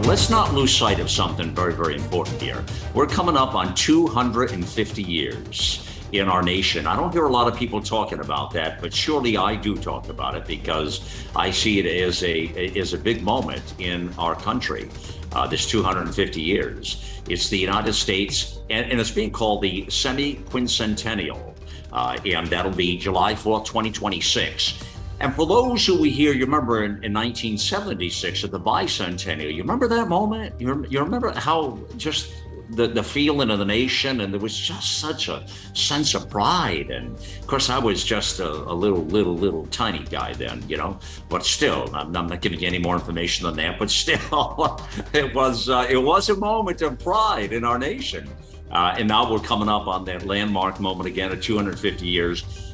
[0.00, 2.64] Now, let's not lose sight of something very, very important here.
[2.94, 6.86] We're coming up on 250 years in our nation.
[6.86, 10.08] I don't hear a lot of people talking about that, but surely I do talk
[10.08, 11.02] about it because
[11.36, 14.88] I see it as a as a big moment in our country.
[15.32, 17.20] Uh, this 250 years.
[17.28, 21.54] It's the United States, and, and it's being called the semi-quincentennial,
[21.92, 24.82] uh, and that'll be July 4th, 2026.
[25.20, 29.62] And for those who we hear, you remember in, in 1976 at the bicentennial, you
[29.62, 30.58] remember that moment?
[30.58, 32.32] You, you remember how just
[32.70, 36.90] the, the feeling of the nation, and there was just such a sense of pride.
[36.90, 40.78] And of course, I was just a, a little, little, little tiny guy then, you
[40.78, 40.98] know.
[41.28, 43.70] But still, I'm, I'm, not giving you any more information than that.
[43.78, 44.80] But still,
[45.12, 48.28] it was uh, it was a moment of pride in our nation.
[48.70, 52.69] Uh, and now we're coming up on that landmark moment again of 250 years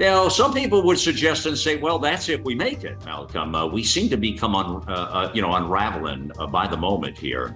[0.00, 3.66] now, some people would suggest and say, "Well, that's if we make it, Malcolm." Uh,
[3.66, 7.54] we seem to become, un, uh, uh, you know, unraveling uh, by the moment here.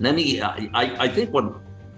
[0.00, 0.42] Let me.
[0.42, 1.44] I, I think what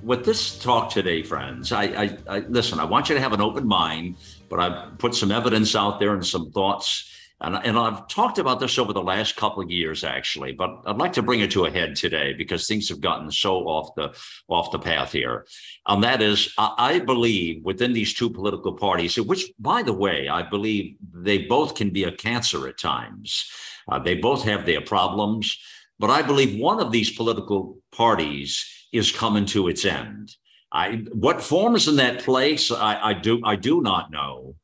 [0.02, 1.72] what this talk today, friends.
[1.72, 2.80] I, I, I listen.
[2.80, 4.16] I want you to have an open mind,
[4.50, 7.08] but I've put some evidence out there and some thoughts
[7.42, 10.96] and, and I've talked about this over the last couple of years, actually, but I'd
[10.96, 14.14] like to bring it to a head today because things have gotten so off the
[14.48, 15.44] off the path here.
[15.88, 20.28] And that is, I, I believe within these two political parties, which, by the way,
[20.28, 23.50] I believe they both can be a cancer at times.
[23.90, 25.58] Uh, they both have their problems,
[25.98, 30.36] but I believe one of these political parties is coming to its end.
[30.70, 34.54] I, what forms in that place, I, I do I do not know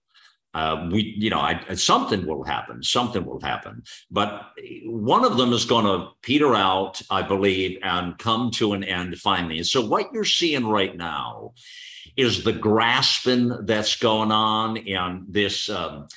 [0.54, 2.82] uh, we, you know, I, something will happen.
[2.82, 3.82] Something will happen.
[4.10, 4.50] But
[4.84, 9.18] one of them is going to peter out, I believe, and come to an end
[9.18, 9.62] finally.
[9.62, 11.52] So, what you're seeing right now
[12.16, 15.68] is the grasping that's going on and this.
[15.68, 16.08] Um,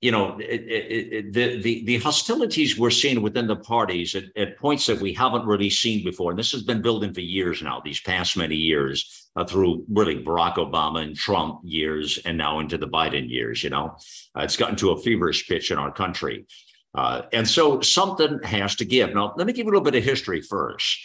[0.00, 4.24] you know, it, it, it, the, the, the hostilities we're seeing within the parties at,
[4.34, 6.30] at, points that we haven't really seen before.
[6.30, 10.22] And this has been building for years now, these past many years, uh, through really
[10.22, 13.62] Barack Obama and Trump years, and now into the Biden years.
[13.62, 13.96] You know,
[14.36, 16.46] uh, it's gotten to a feverish pitch in our country.
[16.94, 19.14] Uh, and so something has to give.
[19.14, 20.98] Now, let me give you a little bit of history first.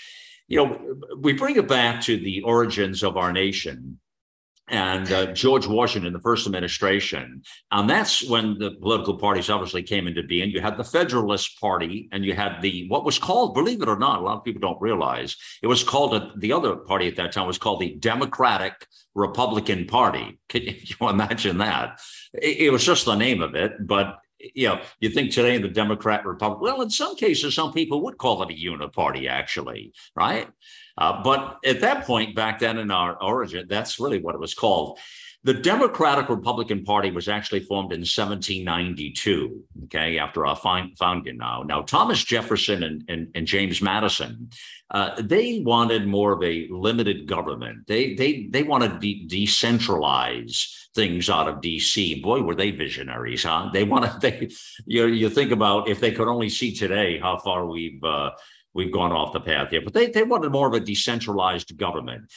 [0.47, 4.00] You know, we bring it back to the origins of our nation
[4.68, 7.44] and uh, George Washington, the first administration.
[7.72, 10.50] And that's when the political parties obviously came into being.
[10.50, 14.00] You had the Federalist Party, and you had the what was called, believe it or
[14.00, 17.16] not, a lot of people don't realize it was called a, the other party at
[17.18, 20.40] that time was called the Democratic Republican Party.
[20.50, 22.00] Can you imagine that?
[22.34, 24.18] It, it was just the name of it, but
[24.53, 28.18] you know, you think today the Democrat Republic, well, in some cases, some people would
[28.18, 30.47] call it a uniparty, actually, right?
[30.98, 34.54] Uh, but at that point, back then in our origin, that's really what it was
[34.54, 35.00] called.
[35.46, 41.62] The Democratic Republican Party was actually formed in 1792, okay, after our founding now.
[41.62, 44.50] Now, Thomas Jefferson and, and, and James Madison,
[44.90, 47.86] uh, they wanted more of a limited government.
[47.86, 52.24] They, they, they wanted to de- decentralize things out of DC.
[52.24, 53.70] Boy, were they visionaries, huh?
[53.72, 54.50] They wanted, they,
[54.88, 58.32] you, you think about if they could only see today how far we've, uh,
[58.75, 59.81] we've gone off the path here.
[59.81, 62.31] But they, they wanted more of a decentralized government.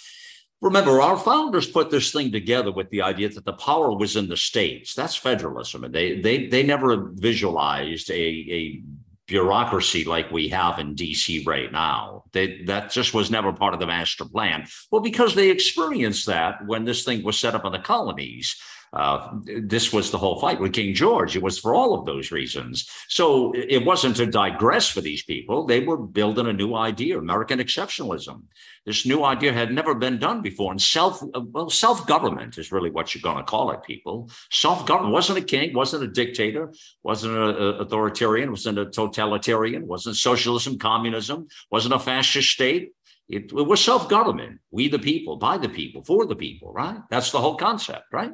[0.61, 4.29] Remember, our founders put this thing together with the idea that the power was in
[4.29, 4.95] the states.
[4.95, 5.85] That's federalism.
[5.85, 8.83] And they they they never visualized a, a
[9.29, 12.25] bureaucracy like we have in DC right now.
[12.33, 14.67] They, that just was never part of the master plan.
[14.91, 18.57] Well, because they experienced that when this thing was set up in the colonies.
[18.93, 21.37] Uh, this was the whole fight with King George.
[21.37, 22.89] It was for all of those reasons.
[23.09, 25.67] So it wasn't to digress for these people.
[25.67, 28.45] They were building a new idea, American exceptionalism.
[28.87, 30.73] This new idea had never been done before.
[30.73, 34.31] And self, well, self government is really what you're going to call it, people.
[34.51, 36.73] Self government wasn't a king, wasn't a dictator,
[37.03, 42.93] wasn't an authoritarian, wasn't a totalitarian, wasn't socialism, communism, wasn't a fascist state.
[43.29, 44.61] It, it was self government.
[44.71, 46.99] We the people, by the people, for the people, right?
[47.11, 48.33] That's the whole concept, right?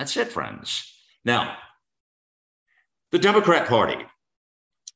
[0.00, 0.94] That's it, friends.
[1.26, 1.58] Now,
[3.12, 4.02] the Democrat Party,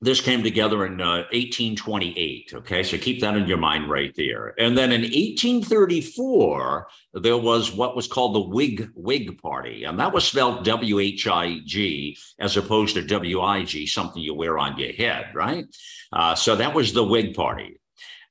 [0.00, 2.52] this came together in uh, 1828.
[2.54, 4.54] Okay, so keep that in your mind right there.
[4.58, 6.86] And then in 1834,
[7.20, 11.26] there was what was called the Whig Whig Party, and that was spelled W H
[11.26, 15.66] I G as opposed to W I G, something you wear on your head, right?
[16.14, 17.78] Uh, so that was the Whig Party.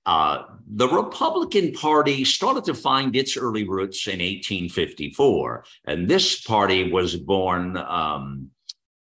[0.05, 6.91] Uh, the Republican Party started to find its early roots in 1854, and this party
[6.91, 8.49] was born um,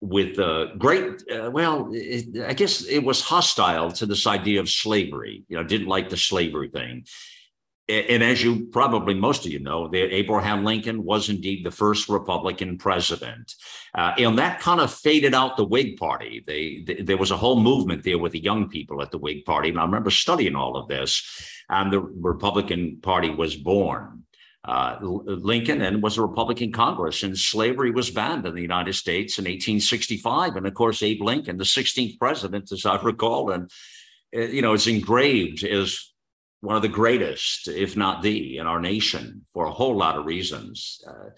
[0.00, 4.68] with a great, uh, well, it, I guess it was hostile to this idea of
[4.68, 5.44] slavery.
[5.48, 7.04] You know, didn't like the slavery thing
[7.88, 12.08] and as you probably most of you know, that Abraham Lincoln was indeed the first
[12.08, 13.54] Republican president,
[13.94, 16.42] uh, and that kind of faded out the Whig Party.
[16.46, 19.44] They, they, there was a whole movement there with the young people at the Whig
[19.44, 21.50] Party, and I remember studying all of this.
[21.68, 24.24] And the Republican Party was born.
[24.64, 29.38] Uh, Lincoln and was a Republican Congress, and slavery was banned in the United States
[29.38, 30.56] in 1865.
[30.56, 33.70] And of course, Abe Lincoln, the 16th president, as I recall, and
[34.34, 36.13] uh, you know, it's engraved as
[36.64, 40.24] one of the greatest, if not the, in our nation for a whole lot of
[40.24, 41.02] reasons.
[41.06, 41.30] Uh,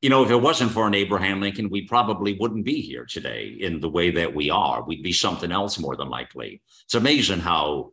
[0.00, 3.56] you know, if it wasn't for an Abraham Lincoln, we probably wouldn't be here today
[3.60, 4.82] in the way that we are.
[4.82, 6.62] We'd be something else more than likely.
[6.84, 7.92] It's amazing how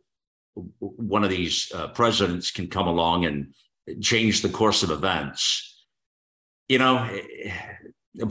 [0.70, 3.54] one of these uh, presidents can come along and
[4.00, 5.84] change the course of events.
[6.68, 7.08] You know,
[7.44, 7.52] eh,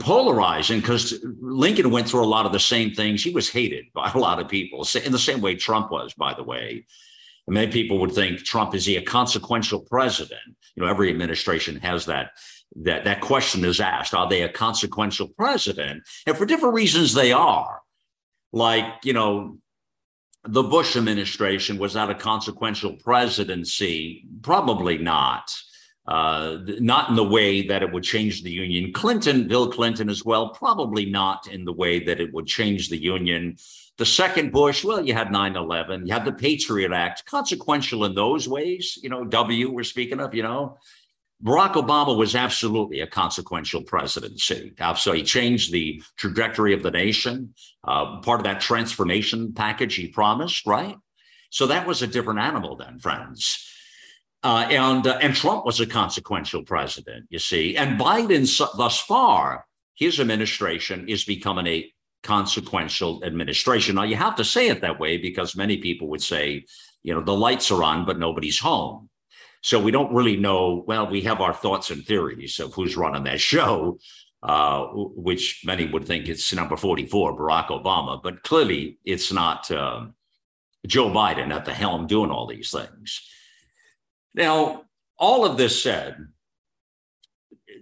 [0.00, 3.22] polarizing because Lincoln went through a lot of the same things.
[3.22, 6.34] He was hated by a lot of people, in the same way Trump was, by
[6.34, 6.86] the way.
[7.48, 10.56] Many people would think Trump is he a consequential president?
[10.74, 12.32] You know, every administration has that
[12.76, 16.02] that that question is asked: Are they a consequential president?
[16.26, 17.80] And for different reasons, they are.
[18.52, 19.58] Like you know,
[20.44, 24.26] the Bush administration was that a consequential presidency?
[24.42, 25.50] Probably not.
[26.06, 28.94] Uh, not in the way that it would change the union.
[28.94, 32.96] Clinton, Bill Clinton as well, probably not in the way that it would change the
[32.96, 33.56] union.
[33.98, 38.14] The second Bush, well, you had 9 11, you had the Patriot Act, consequential in
[38.14, 38.96] those ways.
[39.02, 40.78] You know, W, we're speaking of, you know.
[41.44, 44.72] Barack Obama was absolutely a consequential presidency.
[44.96, 47.54] So he changed the trajectory of the nation,
[47.84, 50.96] uh, part of that transformation package he promised, right?
[51.50, 53.64] So that was a different animal then, friends.
[54.42, 57.76] Uh, and uh, and Trump was a consequential president, you see.
[57.76, 58.46] And Biden,
[58.76, 61.92] thus far, his administration is becoming a
[62.28, 63.94] consequential administration.
[63.94, 66.66] Now, you have to say it that way because many people would say,
[67.02, 69.08] you know, the lights are on, but nobody's home.
[69.62, 70.84] So we don't really know.
[70.86, 73.98] Well, we have our thoughts and theories of who's running that show,
[74.42, 74.88] uh,
[75.28, 80.04] which many would think it's number 44, Barack Obama, but clearly it's not uh,
[80.86, 83.22] Joe Biden at the helm doing all these things.
[84.34, 84.82] Now,
[85.18, 86.14] all of this said,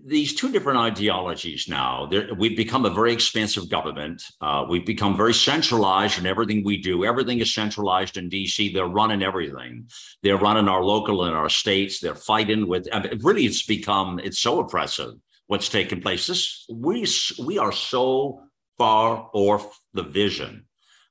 [0.05, 4.23] these two different ideologies now, we've become a very expansive government.
[4.41, 7.05] Uh, we've become very centralized in everything we do.
[7.05, 8.73] Everything is centralized in DC.
[8.73, 9.89] They're running everything.
[10.23, 12.01] They're running our local and our states.
[12.01, 15.15] They're fighting with, I mean, really, it's become, it's so oppressive
[15.47, 16.27] what's taking place.
[16.27, 17.07] This, we,
[17.45, 18.43] we are so
[18.79, 20.67] far off the vision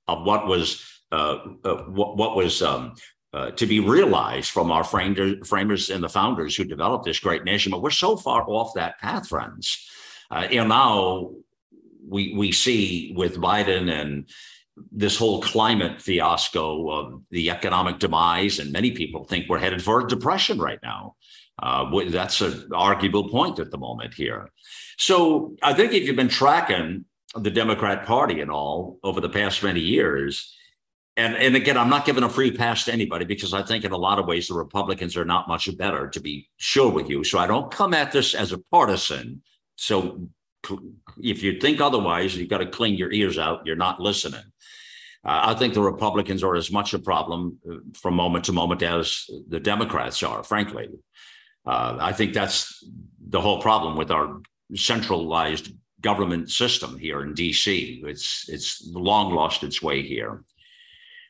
[0.08, 2.94] of what was uh, uh, what, what, was um,
[3.36, 7.70] uh, to be realized from our framers and the founders who developed this great nation.
[7.70, 9.86] But we're so far off that path, friends.
[10.32, 11.32] Uh, and now
[12.08, 14.30] we we see with Biden and
[14.90, 20.00] this whole climate fiasco of the economic demise, and many people think we're headed for
[20.00, 21.16] a depression right now.
[21.62, 24.50] Uh, that's an arguable point at the moment here.
[24.98, 27.04] So I think if you've been tracking
[27.36, 30.56] the Democrat Party and all over the past many years,
[31.18, 33.92] and and again, I'm not giving a free pass to anybody because I think in
[33.92, 37.24] a lot of ways the Republicans are not much better, to be sure with you.
[37.24, 39.42] So I don't come at this as a partisan.
[39.76, 40.28] So
[41.22, 43.66] if you think otherwise, you've got to clean your ears out.
[43.66, 44.44] You're not listening.
[45.24, 48.84] Uh, I think the Republicans are as much a problem uh, from moment to moment
[48.84, 50.90] as the Democrats are, frankly.
[51.66, 52.84] Uh, I think that's
[53.28, 54.42] the whole problem with our
[54.76, 58.04] centralized government system here in DC.
[58.06, 60.44] It's it's long lost its way here.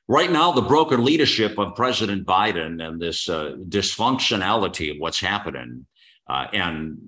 [0.07, 5.87] Right now, the broken leadership of President Biden and this uh, dysfunctionality of what's happening,
[6.29, 6.99] uh, and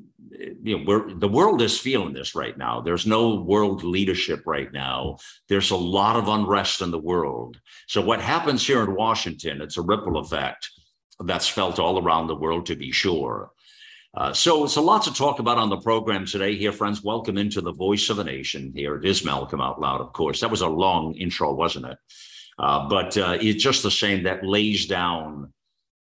[0.63, 2.82] you know, the world is feeling this right now.
[2.82, 5.18] There's no world leadership right now.
[5.48, 7.60] There's a lot of unrest in the world.
[7.88, 10.68] So what happens here in Washington, it's a ripple effect
[11.20, 13.51] that's felt all around the world, to be sure.
[14.16, 17.04] Uh, so it's a lot to talk about on the program today here, friends.
[17.04, 18.96] Welcome into the voice of a nation here.
[18.96, 20.42] It is Malcolm Out Loud, of course.
[20.42, 21.98] That was a long intro, wasn't it?
[22.60, 25.54] Uh, but uh, it's just the same that lays down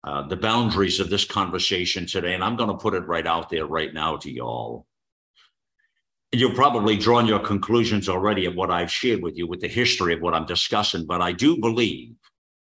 [0.04, 2.36] uh, the boundaries of this conversation today.
[2.36, 4.86] And I'm going to put it right out there right now to y'all.
[6.32, 10.14] You've probably drawn your conclusions already of what I've shared with you with the history
[10.14, 11.06] of what I'm discussing.
[11.06, 12.14] But I do believe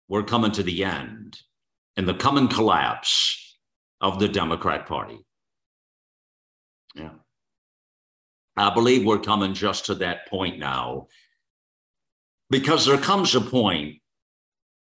[0.08, 1.40] we're coming to the end
[1.98, 3.58] and the coming collapse
[4.02, 5.20] of the Democrat Party.
[6.96, 7.12] Yeah.
[8.58, 11.08] I believe we're coming just to that point now
[12.52, 13.98] because there comes a point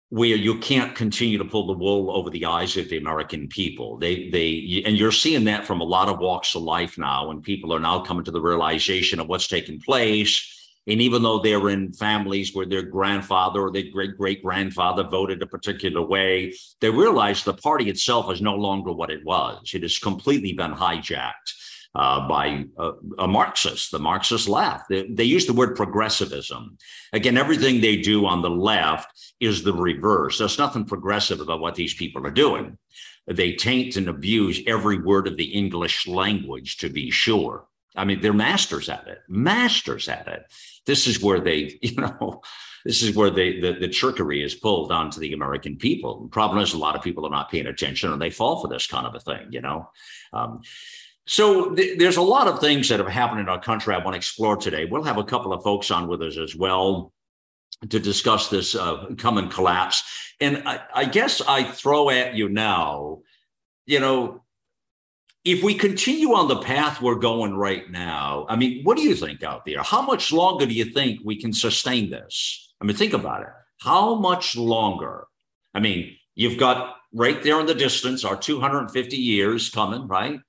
[0.08, 3.98] where you can't continue to pull the wool over the eyes of the American people.
[3.98, 7.42] They they and you're seeing that from a lot of walks of life now, and
[7.42, 10.54] people are now coming to the realization of what's taking place.
[10.86, 15.42] And even though they're in families where their grandfather or their great great grandfather voted
[15.42, 19.72] a particular way, they realize the party itself is no longer what it was.
[19.74, 21.52] It has completely been hijacked
[21.94, 24.88] uh, by a, a, Marxist, the Marxist left.
[24.88, 26.76] They, they, use the word progressivism.
[27.12, 29.08] Again, everything they do on the left
[29.40, 30.38] is the reverse.
[30.38, 32.78] There's nothing progressive about what these people are doing.
[33.26, 37.66] They taint and abuse every word of the English language, to be sure.
[37.96, 40.44] I mean, they're masters at it, masters at it.
[40.86, 42.42] This is where they, you know,
[42.84, 46.22] this is where they, the, the trickery is pulled onto the American people.
[46.22, 48.68] The problem is a lot of people are not paying attention and they fall for
[48.68, 49.90] this kind of a thing, you know.
[50.32, 50.62] Um,
[51.28, 54.14] so th- there's a lot of things that have happened in our country I want
[54.14, 54.86] to explore today.
[54.86, 57.12] We'll have a couple of folks on with us as well
[57.90, 60.02] to discuss this uh, coming collapse.
[60.40, 63.18] And I, I guess I throw at you now,
[63.84, 64.42] you know,
[65.44, 69.14] if we continue on the path we're going right now, I mean, what do you
[69.14, 69.82] think out there?
[69.82, 72.72] How much longer do you think we can sustain this?
[72.80, 73.48] I mean, think about it.
[73.82, 75.26] How much longer?
[75.74, 80.40] I mean, you've got right there in the distance our 250 years coming, right?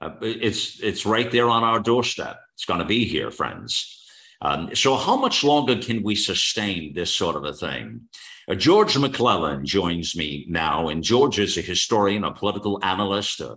[0.00, 2.38] Uh, it's it's right there on our doorstep.
[2.54, 3.94] It's going to be here, friends.
[4.40, 8.02] Um, so, how much longer can we sustain this sort of a thing?
[8.48, 13.40] Uh, George McClellan joins me now, and George is a historian, a political analyst.
[13.40, 13.56] Uh,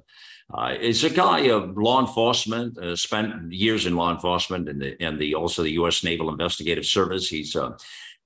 [0.53, 5.01] uh, is a guy of law enforcement, uh, spent years in law enforcement and the,
[5.01, 6.03] and the also the U.S.
[6.03, 7.29] Naval Investigative Service.
[7.29, 7.71] He's uh,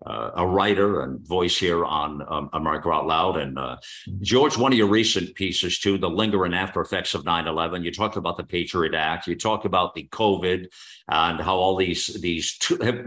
[0.06, 3.38] uh, a writer and voice here on um, America Out Loud.
[3.38, 3.78] And uh,
[4.22, 7.84] George, one of your recent pieces too, the lingering after effects of 9/11.
[7.84, 9.28] You talked about the Patriot Act.
[9.28, 10.68] You talked about the COVID
[11.10, 12.58] and how all these these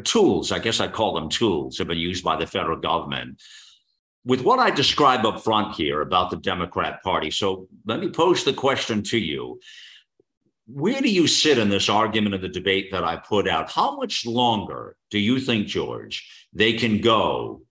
[0.05, 3.43] tools, I guess I call them tools, have been used by the federal government.
[4.25, 8.45] With what I describe up front here about the Democrat Party, so let me pose
[8.45, 9.59] the question to you
[10.71, 13.73] where do you sit in this argument of the debate that I put out?
[13.73, 17.63] How much longer do you think, George, they can go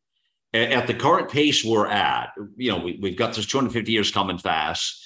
[0.53, 2.29] at the current pace we're at?
[2.55, 5.03] You know, we, have got this 250 years coming fast.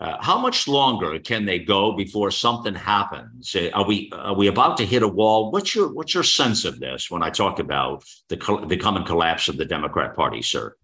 [0.00, 3.54] Uh, how much longer can they go before something happens?
[3.54, 5.52] Uh, are we are we about to hit a wall?
[5.52, 8.36] What's your what's your sense of this when I talk about the
[8.68, 10.76] the coming collapse of the Democrat Party, sir?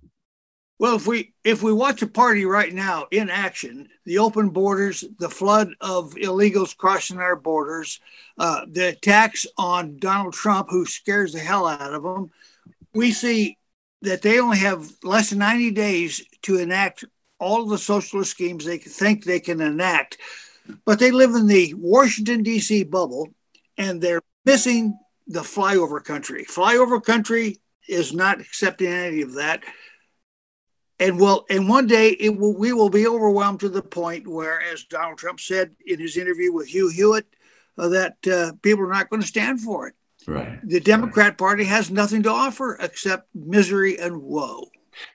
[0.80, 5.04] Well, if we if we watch a party right now in action, the open borders,
[5.18, 8.00] the flood of illegals crossing our borders,
[8.38, 12.30] uh, the attacks on Donald Trump, who scares the hell out of them,
[12.94, 13.58] we see
[14.00, 17.04] that they only have less than 90 days to enact
[17.38, 20.16] all the socialist schemes they think they can enact.
[20.87, 22.84] But they live in the Washington, D.C.
[22.84, 23.28] bubble,
[23.76, 26.46] and they're missing the flyover country.
[26.46, 29.62] Flyover country is not accepting any of that
[31.00, 34.61] and will and one day it will we will be overwhelmed to the point where
[34.61, 37.26] as donald trump said in his interview with hugh hewitt
[37.78, 39.95] uh, that uh, people are not going to stand for it
[40.28, 41.38] right the democrat right.
[41.38, 44.64] party has nothing to offer except misery and woe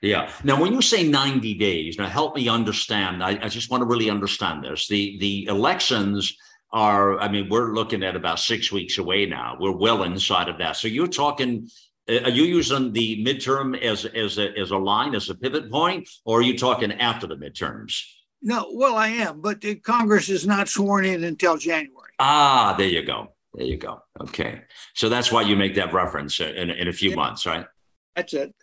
[0.00, 0.32] yeah.
[0.42, 3.22] Now, when you say 90 days, now help me understand.
[3.22, 4.88] I, I just want to really understand this.
[4.88, 6.36] The the elections
[6.72, 9.56] are, I mean, we're looking at about six weeks away now.
[9.60, 10.76] We're well inside of that.
[10.76, 11.68] So you're talking
[12.08, 16.08] are you using the midterm as as a, as a line as a pivot point,
[16.24, 18.02] or are you talking after the midterms?
[18.42, 22.12] No, well, I am, but the Congress is not sworn in until January.
[22.18, 23.28] Ah, there you go.
[23.54, 24.02] There you go.
[24.20, 24.62] Okay,
[24.94, 27.16] so that's why you make that reference in, in a few yeah.
[27.16, 27.66] months, right?
[28.14, 28.54] That's it.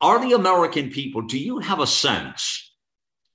[0.00, 1.22] Are the American people?
[1.22, 2.64] Do you have a sense?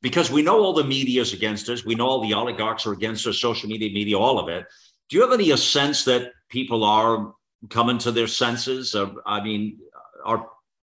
[0.02, 1.86] Because we know all the media is against us.
[1.86, 3.40] We know all the oligarchs are against us.
[3.40, 4.66] Social media, media, all of it.
[5.10, 7.34] Do you have any a sense that people are
[7.70, 8.96] coming to their senses?
[9.26, 9.80] I mean,
[10.24, 10.50] are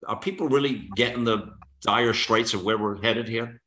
[0.08, 3.62] are people really getting the dire straits of where we're headed here?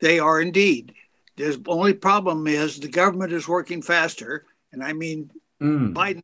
[0.00, 0.94] They are indeed.
[1.36, 5.30] The only problem is the government is working faster, and I mean
[5.60, 5.92] mm.
[5.92, 6.22] Biden.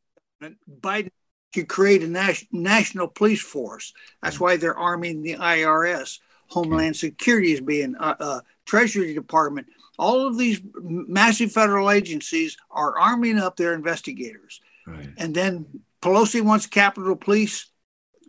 [0.81, 1.11] Biden
[1.55, 3.95] could create a nas- national police force.
[4.23, 6.19] That's why they're arming the IRS.
[6.49, 9.69] Homeland Security is being uh, uh, Treasury Department.
[9.99, 14.61] All of these massive federal agencies are arming up their investigators.
[14.87, 15.09] Right.
[15.17, 15.67] And then
[16.05, 17.71] Pelosi wants Capitol Police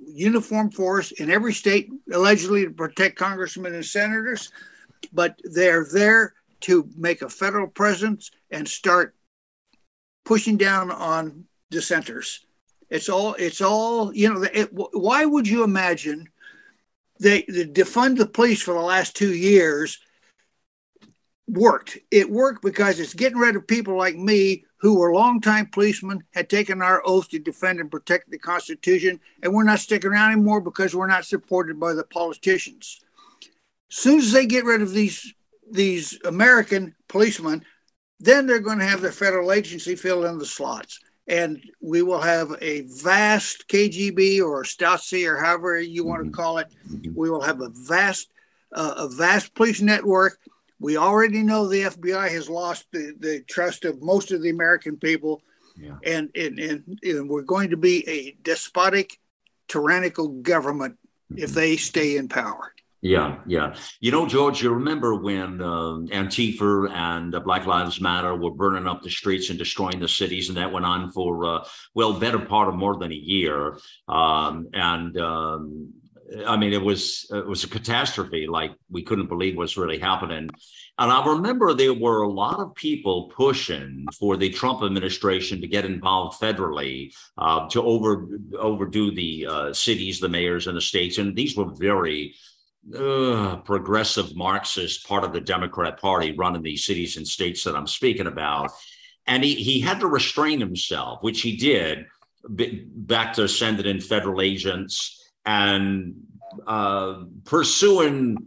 [0.07, 4.49] uniform force in every state, allegedly to protect congressmen and senators,
[5.11, 9.13] but they're there to make a federal presence and start
[10.23, 12.45] pushing down on dissenters.
[12.89, 13.33] It's all.
[13.33, 14.15] It's all.
[14.15, 14.47] You know.
[14.53, 16.29] It, why would you imagine
[17.19, 19.99] they, they defund the police for the last two years?
[21.49, 21.97] Worked.
[22.09, 26.47] It worked because it's getting rid of people like me who were longtime policemen, had
[26.47, 30.61] taken our oath to defend and protect the Constitution, and we're not sticking around anymore
[30.61, 33.01] because we're not supported by the politicians.
[33.89, 35.33] As soon as they get rid of these
[35.71, 37.65] these American policemen,
[38.19, 40.99] then they're going to have the federal agency fill in the slots.
[41.27, 46.35] And we will have a vast KGB or Stasi or however you want to mm-hmm.
[46.35, 46.67] call it.
[46.87, 47.15] Mm-hmm.
[47.15, 48.29] We will have a vast,
[48.71, 50.37] uh, a vast police network.
[50.79, 54.97] We already know the FBI has lost the, the trust of most of the American
[54.97, 55.41] people.
[55.77, 55.95] Yeah.
[56.03, 59.19] And, and, and, and we're going to be a despotic,
[59.67, 60.97] tyrannical government
[61.35, 61.55] if mm-hmm.
[61.55, 62.73] they stay in power.
[63.05, 63.75] Yeah, yeah.
[63.99, 68.87] You know, George, you remember when uh, Antifa and uh, Black Lives Matter were burning
[68.87, 71.63] up the streets and destroying the cities, and that went on for uh,
[71.93, 73.77] well, better part of more than a year.
[74.07, 75.93] Um, and um,
[76.47, 78.47] I mean, it was it was a catastrophe.
[78.47, 80.49] Like we couldn't believe what's really happening.
[80.97, 85.67] And I remember there were a lot of people pushing for the Trump administration to
[85.67, 88.27] get involved federally uh, to over
[88.57, 91.17] overdo the uh, cities, the mayors, and the states.
[91.17, 92.33] And these were very
[92.97, 97.87] uh, progressive Marxist part of the Democrat Party running these cities and states that I'm
[97.87, 98.71] speaking about.
[99.27, 102.05] And he, he had to restrain himself, which he did,
[102.47, 106.15] back to sending in federal agents and
[106.67, 108.37] uh, pursuing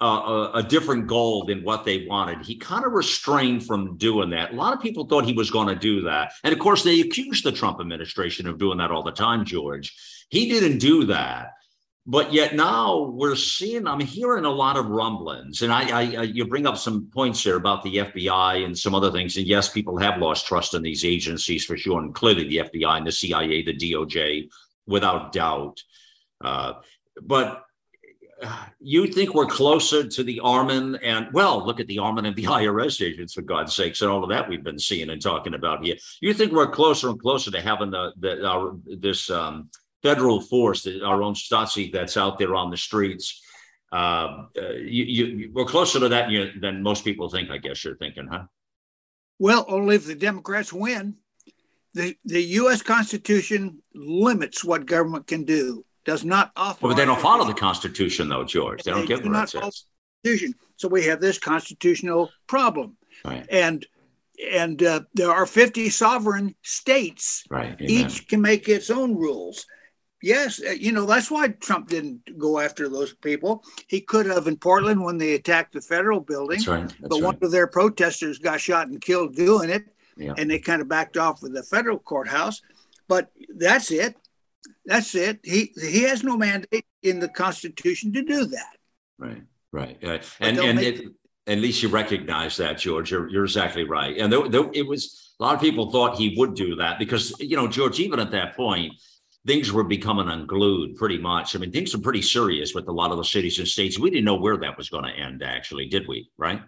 [0.00, 2.44] uh, a, a, different goal than what they wanted.
[2.44, 4.52] He kind of restrained from doing that.
[4.52, 6.32] A lot of people thought he was going to do that.
[6.42, 9.94] And of course, they accused the Trump administration of doing that all the time, George.
[10.30, 11.50] He didn't do that
[12.06, 16.22] but yet now we're seeing i'm hearing a lot of rumblings and I, I, I,
[16.22, 19.68] you bring up some points here about the fbi and some other things and yes
[19.68, 23.62] people have lost trust in these agencies for sure including the fbi and the cia
[23.62, 24.48] the doj
[24.86, 25.82] without doubt
[26.40, 26.74] uh,
[27.22, 27.64] but
[28.42, 32.36] uh, you think we're closer to the armin and well look at the armin and
[32.36, 35.54] the irs agents for god's sakes and all of that we've been seeing and talking
[35.54, 39.68] about here you think we're closer and closer to having the, the our, this um,
[40.02, 43.42] federal force, our own Stasi that's out there on the streets.
[43.92, 46.28] Uh, you, you, we're closer to that
[46.60, 48.44] than most people think, I guess you're thinking, huh?
[49.38, 51.16] Well, only if the Democrats win.
[51.94, 52.82] The, the U.S.
[52.82, 56.82] Constitution limits what government can do, does not authorize.
[56.82, 58.82] Well, but they don't follow the Constitution, though, George.
[58.82, 59.82] They don't give do not follow the
[60.22, 60.54] Constitution.
[60.76, 62.96] So we have this constitutional problem.
[63.24, 63.46] Right.
[63.50, 63.86] And
[64.52, 67.44] and uh, there are 50 sovereign states.
[67.50, 67.76] Right.
[67.78, 67.90] Amen.
[67.90, 69.66] Each can make its own rules.
[70.22, 73.64] Yes, uh, you know that's why Trump didn't go after those people.
[73.88, 77.12] He could have in Portland when they attacked the federal building, that's right, that's but
[77.12, 77.22] right.
[77.22, 79.84] one of their protesters got shot and killed doing it,
[80.18, 80.34] yeah.
[80.36, 82.60] and they kind of backed off with the federal courthouse.
[83.08, 84.14] But that's it.
[84.84, 85.40] That's it.
[85.44, 88.76] He he has no mandate in the Constitution to do that.
[89.18, 89.42] Right,
[89.72, 91.06] right, uh, and and make- it,
[91.46, 93.10] at least you recognize that, George.
[93.10, 94.16] You're you're exactly right.
[94.16, 97.38] And there, there, it was a lot of people thought he would do that because
[97.40, 98.92] you know George, even at that point
[99.46, 101.56] things were becoming unglued pretty much.
[101.56, 103.98] I mean, things were pretty serious with a lot of the cities and states.
[103.98, 106.30] We didn't know where that was going to end, actually, did we?
[106.36, 106.62] Right?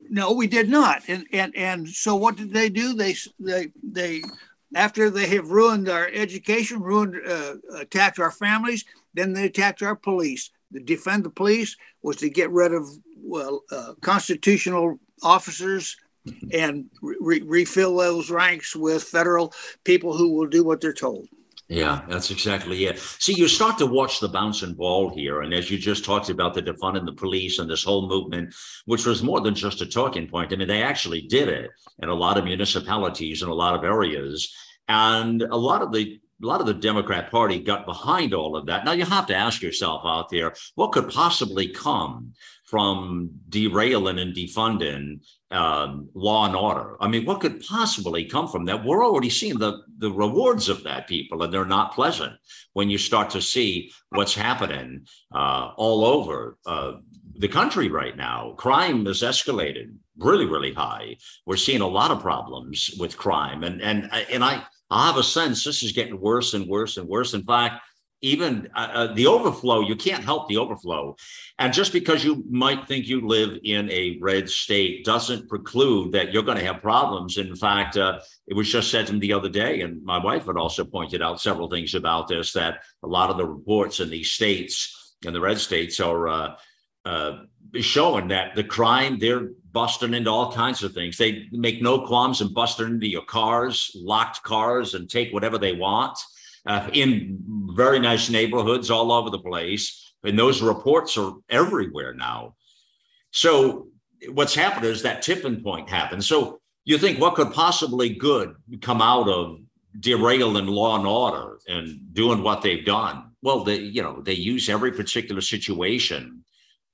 [0.00, 1.02] No, we did not.
[1.08, 2.94] And and and so what did they do?
[2.94, 4.22] They they they
[4.74, 9.96] after they have ruined our education, ruined uh, attacked our families, then they attacked our
[9.96, 10.50] police.
[10.74, 15.96] To defend the police was to get rid of well uh, constitutional officers
[16.52, 19.54] and re- refill those ranks with federal
[19.84, 21.26] people who will do what they're told.
[21.68, 22.98] Yeah, that's exactly it.
[22.98, 25.42] See, you start to watch the bouncing ball here.
[25.42, 28.54] And as you just talked about the defunding the police and this whole movement,
[28.86, 30.50] which was more than just a talking point.
[30.50, 31.70] I mean, they actually did it
[32.02, 34.50] in a lot of municipalities in a lot of areas.
[34.88, 38.66] And a lot of the a lot of the Democrat Party got behind all of
[38.66, 38.84] that.
[38.84, 42.32] Now you have to ask yourself out there, what could possibly come
[42.64, 46.96] from derailing and defunding um, law and order.
[47.00, 48.84] I mean, what could possibly come from that?
[48.84, 52.34] We're already seeing the, the rewards of that, people, and they're not pleasant
[52.74, 56.92] when you start to see what's happening uh, all over uh,
[57.38, 58.54] the country right now.
[58.58, 61.16] Crime has escalated really, really high.
[61.46, 65.22] We're seeing a lot of problems with crime, and and and I I have a
[65.22, 67.34] sense this is getting worse and worse and worse.
[67.34, 67.84] In fact,
[68.20, 71.16] even uh, uh, the overflow, you can't help the overflow.
[71.58, 76.32] And just because you might think you live in a red state doesn't preclude that
[76.32, 77.38] you're going to have problems.
[77.38, 80.46] In fact, uh, it was just said to me the other day, and my wife
[80.46, 84.10] had also pointed out several things about this that a lot of the reports in
[84.10, 86.56] these states, in the red states, are uh,
[87.04, 87.38] uh,
[87.80, 91.16] showing that the crime, they're busting into all kinds of things.
[91.16, 95.74] They make no qualms in busting into your cars, locked cars, and take whatever they
[95.74, 96.18] want
[96.68, 97.38] uh, in
[97.74, 100.12] very nice neighborhoods all over the place.
[100.22, 102.54] And those reports are everywhere now.
[103.30, 103.88] So
[104.32, 106.24] what's happened is that tipping point happened.
[106.24, 109.58] So you think what could possibly good come out of
[110.00, 113.30] derailing law and order and doing what they've done?
[113.42, 116.44] Well, they, you know, they use every particular situation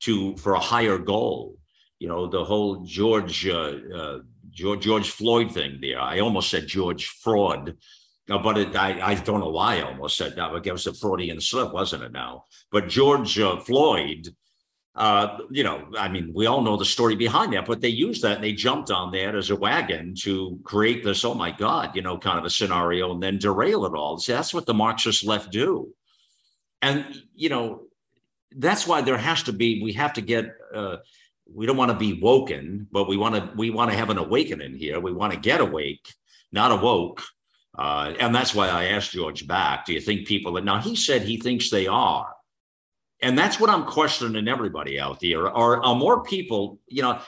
[0.01, 1.57] to for a higher goal.
[1.99, 4.19] You know, the whole George uh, uh,
[4.51, 6.01] George, George Floyd thing there.
[6.01, 7.77] I almost said George Fraud,
[8.27, 10.51] but it, I, I don't know why I almost said that.
[10.51, 12.45] I guess a Freudian slip, wasn't it now?
[12.71, 14.29] But George uh, Floyd,
[14.95, 18.23] uh, you know, I mean, we all know the story behind that, but they used
[18.23, 21.95] that and they jumped on that as a wagon to create this, oh my God,
[21.97, 24.17] you know, kind of a scenario and then derail it all.
[24.17, 25.93] That's what the Marxist left do.
[26.81, 27.83] And, you know,
[28.57, 30.99] that's why there has to be, we have to get, uh,
[31.53, 34.19] we don't want to be woken, but we want to we want to have an
[34.19, 35.01] awakening here.
[35.01, 36.13] We want to get awake,
[36.53, 37.23] not awoke.
[37.77, 39.87] Uh, and that's why I asked George back.
[39.87, 42.33] Do you think people that now he said he thinks they are,
[43.21, 45.49] and that's what I'm questioning everybody out there.
[45.49, 46.79] Are, are more people?
[46.87, 47.19] You know,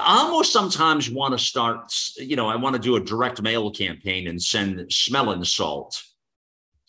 [0.00, 1.92] I almost sometimes want to start.
[2.16, 6.02] You know, I want to do a direct mail campaign and send smelling salt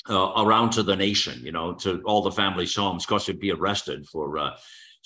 [0.10, 1.42] uh, around to the nation.
[1.44, 4.38] You know, to all the families' homes, because they'd be arrested for.
[4.38, 4.52] Uh,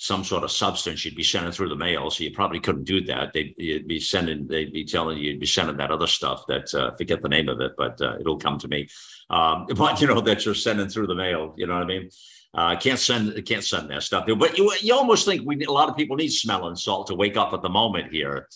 [0.02, 2.10] some sort of substance you'd be sending through the mail.
[2.10, 3.34] So you probably couldn't do that.
[3.34, 3.54] They'd
[3.86, 7.20] be sending, they'd be telling you, you'd be sending that other stuff that uh, forget
[7.20, 8.88] the name of it, but uh, it'll come to me.
[9.28, 11.52] Um, but you know that you're sending through the mail.
[11.58, 12.08] You know what I mean?
[12.54, 14.24] Uh, can't send can't send that stuff.
[14.26, 17.36] But you you almost think we a lot of people need smelling salt to wake
[17.36, 18.48] up at the moment here.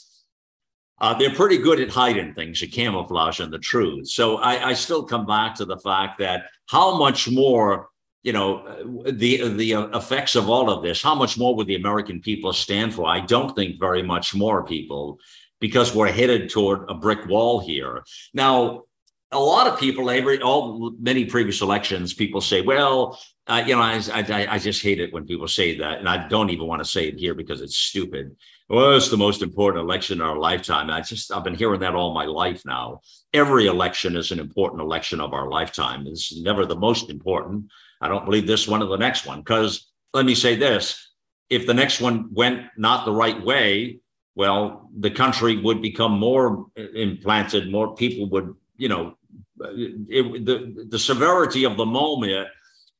[0.99, 4.09] Uh, they're pretty good at hiding things, at camouflaging the truth.
[4.09, 7.91] So I, I still come back to the fact that how much more
[8.25, 8.65] you know
[9.05, 11.01] the the effects of all of this.
[11.03, 13.07] How much more would the american people stand for?
[13.07, 15.21] I don't think very much more people
[15.61, 18.03] because we're headed toward a brick wall here.
[18.33, 18.85] Now
[19.31, 23.83] a lot of people every all many previous elections people say well uh, you know
[23.83, 26.81] I, I, I just hate it when people say that and i don't even want
[26.81, 28.37] to say it here because it's stupid.
[28.69, 30.89] Well it's the most important election in our lifetime.
[30.89, 33.01] I just i've been hearing that all my life now.
[33.33, 36.07] Every election is an important election of our lifetime.
[36.07, 37.71] It's never the most important
[38.05, 39.41] I don't believe this one or the next one.
[39.41, 41.13] Because let me say this
[41.49, 44.01] if the next one went not the right way,
[44.35, 49.17] well, the country would become more implanted, more people would, you know,
[49.61, 52.49] it, the, the severity of the moment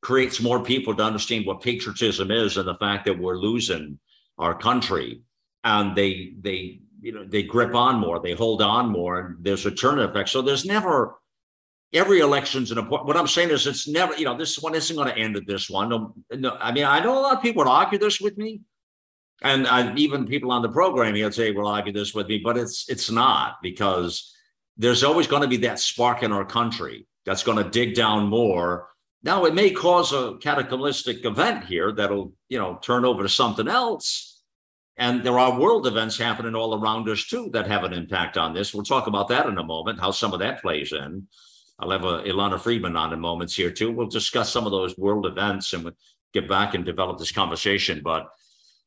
[0.01, 3.99] creates more people to understand what patriotism is and the fact that we're losing
[4.39, 5.21] our country.
[5.63, 9.67] And they, they, you know, they grip on more, they hold on more, and there's
[9.67, 10.29] a turn effect.
[10.29, 11.15] So there's never,
[11.93, 13.07] every election's an important.
[13.07, 15.47] What I'm saying is, it's never, you know, this one isn't going to end at
[15.47, 15.89] this one.
[15.89, 18.61] No, no, I mean, I know a lot of people would argue this with me,
[19.41, 22.57] and I, even people on the program here say will argue this with me, but
[22.57, 24.33] it's it's not because
[24.77, 28.27] there's always going to be that spark in our country that's going to dig down
[28.27, 28.89] more.
[29.23, 33.67] Now, it may cause a cataclysmic event here that'll, you know, turn over to something
[33.67, 34.43] else.
[34.97, 38.53] And there are world events happening all around us too that have an impact on
[38.53, 38.73] this.
[38.73, 41.27] We'll talk about that in a moment, how some of that plays in.
[41.79, 43.91] I'll have uh, Ilana Freedman on in moments here too.
[43.91, 45.97] We'll discuss some of those world events and we'll
[46.33, 48.01] get back and develop this conversation.
[48.03, 48.29] But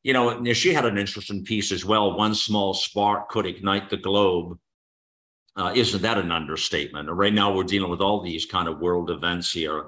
[0.02, 2.16] you know, she had an interesting piece as well.
[2.16, 4.58] One small spark could ignite the globe.
[5.56, 7.10] Uh, isn't that an understatement?
[7.10, 9.86] Right now, we're dealing with all these kind of world events here.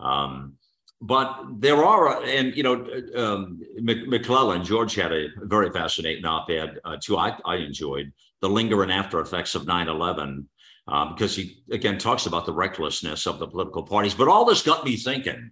[0.00, 0.54] Um,
[1.02, 6.96] but there are, and you know, um, McClellan, George had a very fascinating op-ed uh,
[7.00, 7.18] too.
[7.18, 10.48] I, I enjoyed the lingering after effects of 9 11
[10.88, 14.14] um, because he again talks about the recklessness of the political parties.
[14.14, 15.50] But all this got me thinking,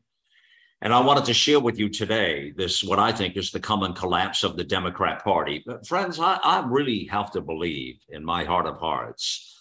[0.82, 3.92] and I wanted to share with you today this what I think is the common
[3.92, 5.62] collapse of the Democrat Party.
[5.64, 9.56] But friends, I, I really have to believe in my heart of hearts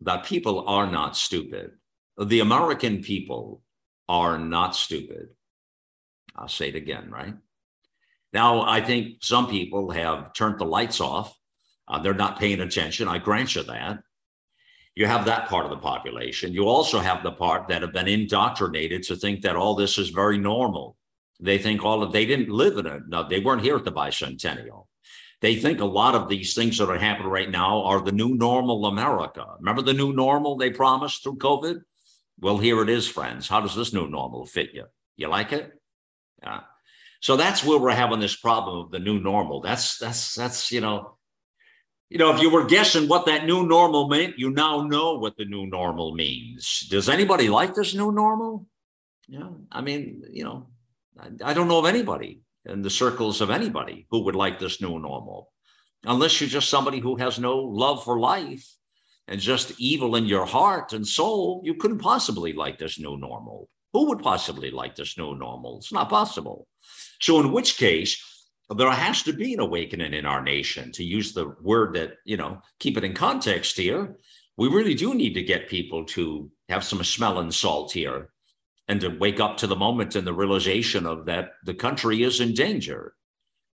[0.00, 1.72] that people are not stupid.
[2.18, 3.62] The American people
[4.08, 5.28] are not stupid.
[6.36, 7.34] I'll say it again, right?
[8.32, 11.36] Now, I think some people have turned the lights off.
[11.86, 13.06] Uh, they're not paying attention.
[13.06, 14.00] I grant you that.
[14.94, 16.52] You have that part of the population.
[16.52, 20.10] You also have the part that have been indoctrinated to think that all this is
[20.10, 20.96] very normal.
[21.40, 23.02] They think all of they didn't live in it.
[23.08, 24.86] No, they weren't here at the bicentennial.
[25.40, 28.36] They think a lot of these things that are happening right now are the new
[28.36, 29.44] normal America.
[29.58, 31.80] Remember the new normal they promised through COVID?
[32.40, 33.48] Well, here it is, friends.
[33.48, 34.84] How does this new normal fit you?
[35.16, 35.72] You like it?
[36.42, 36.60] Yeah.
[37.20, 39.60] So that's where we're having this problem of the new normal.
[39.60, 41.13] That's that's that's you know
[42.10, 45.36] you know, if you were guessing what that new normal meant, you now know what
[45.36, 46.86] the new normal means.
[46.90, 48.66] Does anybody like this new normal?
[49.26, 50.68] Yeah, I mean, you know,
[51.18, 54.80] I, I don't know of anybody in the circles of anybody who would like this
[54.80, 55.52] new normal,
[56.04, 58.68] unless you're just somebody who has no love for life
[59.26, 61.62] and just evil in your heart and soul.
[61.64, 63.68] You couldn't possibly like this new normal.
[63.92, 65.78] Who would possibly like this new normal?
[65.78, 66.66] It's not possible.
[67.20, 68.22] So, in which case,
[68.70, 72.36] there has to be an awakening in our nation to use the word that, you
[72.36, 74.16] know, keep it in context here.
[74.56, 78.30] We really do need to get people to have some smelling salt here
[78.88, 82.40] and to wake up to the moment and the realization of that the country is
[82.40, 83.14] in danger.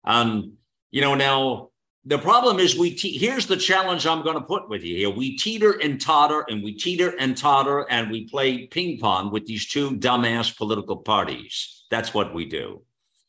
[0.05, 0.53] And,
[0.91, 1.71] you know, now
[2.05, 5.11] the problem is we te- here's the challenge I'm going to put with you here.
[5.11, 9.45] We teeter and totter and we teeter and totter and we play ping pong with
[9.45, 11.85] these two dumbass political parties.
[11.91, 12.83] That's what we do.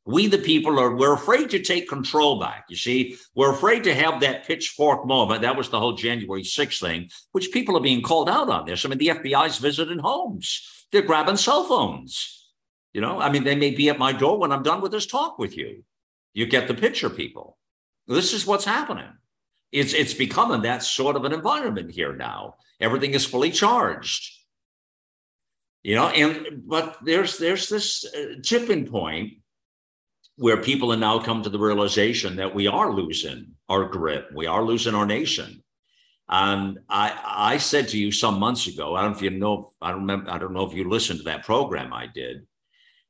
[0.10, 2.65] We, the people, are we're afraid to take control back.
[2.67, 5.43] You see, we're afraid to have that pitchfork moment.
[5.43, 8.84] That was the whole January 6th thing, which people are being called out on this.
[8.84, 12.48] I mean, the FBI's visiting homes, they're grabbing cell phones.
[12.91, 15.06] You know, I mean, they may be at my door when I'm done with this
[15.06, 15.84] talk with you.
[16.34, 17.60] You get the picture, people.
[18.08, 19.13] This is what's happening.
[19.72, 22.56] It's it's becoming that sort of an environment here now.
[22.82, 24.32] Everything is fully charged.
[25.84, 29.34] You know, and but there's there's this uh, tipping point
[30.39, 34.47] where people have now come to the realization that we are losing our grip, we
[34.47, 35.62] are losing our nation.
[36.30, 39.71] And I I said to you some months ago, I don't know if you know,
[39.82, 42.47] I don't remember, I don't know if you listened to that program I did.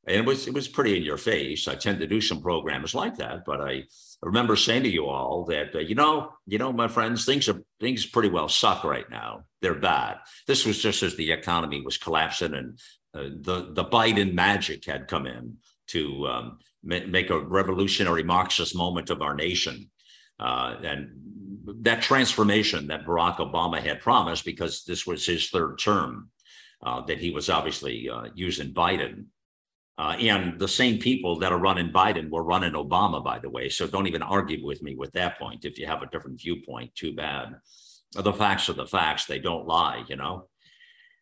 [0.07, 1.67] And it was it was pretty in your face.
[1.67, 3.83] I tend to do some programs like that, but I
[4.23, 7.61] remember saying to you all that uh, you know, you know, my friends, things are
[7.79, 9.43] things pretty well suck right now.
[9.61, 10.17] They're bad.
[10.47, 12.79] This was just as the economy was collapsing and
[13.13, 15.57] uh, the the Biden magic had come in
[15.89, 19.89] to um, make a revolutionary Marxist moment of our nation.
[20.39, 21.09] Uh, and
[21.81, 26.29] that transformation that Barack Obama had promised, because this was his third term,
[26.85, 29.25] uh, that he was obviously uh, using Biden.
[29.97, 33.67] Uh, and the same people that are running Biden were running Obama, by the way.
[33.67, 35.65] So don't even argue with me with that point.
[35.65, 37.55] If you have a different viewpoint, too bad.
[38.13, 40.47] The facts are the facts, they don't lie, you know?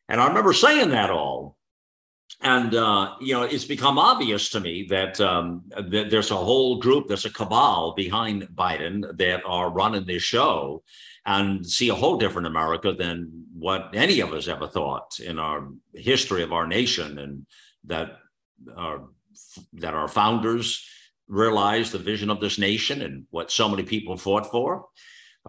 [0.08, 1.57] And I remember saying that all
[2.42, 6.78] and uh, you know it's become obvious to me that, um, that there's a whole
[6.80, 10.84] group there's a cabal behind biden that are running this show
[11.26, 15.68] and see a whole different america than what any of us ever thought in our
[15.94, 17.46] history of our nation and
[17.86, 18.18] that
[18.76, 19.08] our
[19.74, 20.86] that our founders
[21.28, 24.86] realized the vision of this nation and what so many people fought for.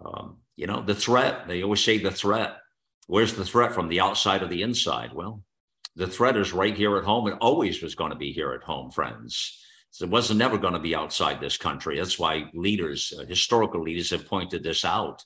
[0.05, 2.57] Um, you know the threat they always say the threat.
[3.07, 5.13] Where's the threat from the outside or the inside?
[5.13, 5.43] Well
[5.99, 7.27] the threat is right here at home.
[7.27, 9.59] It always was going to be here at home, friends.
[9.91, 11.99] So it wasn't never going to be outside this country.
[11.99, 15.25] That's why leaders, uh, historical leaders, have pointed this out.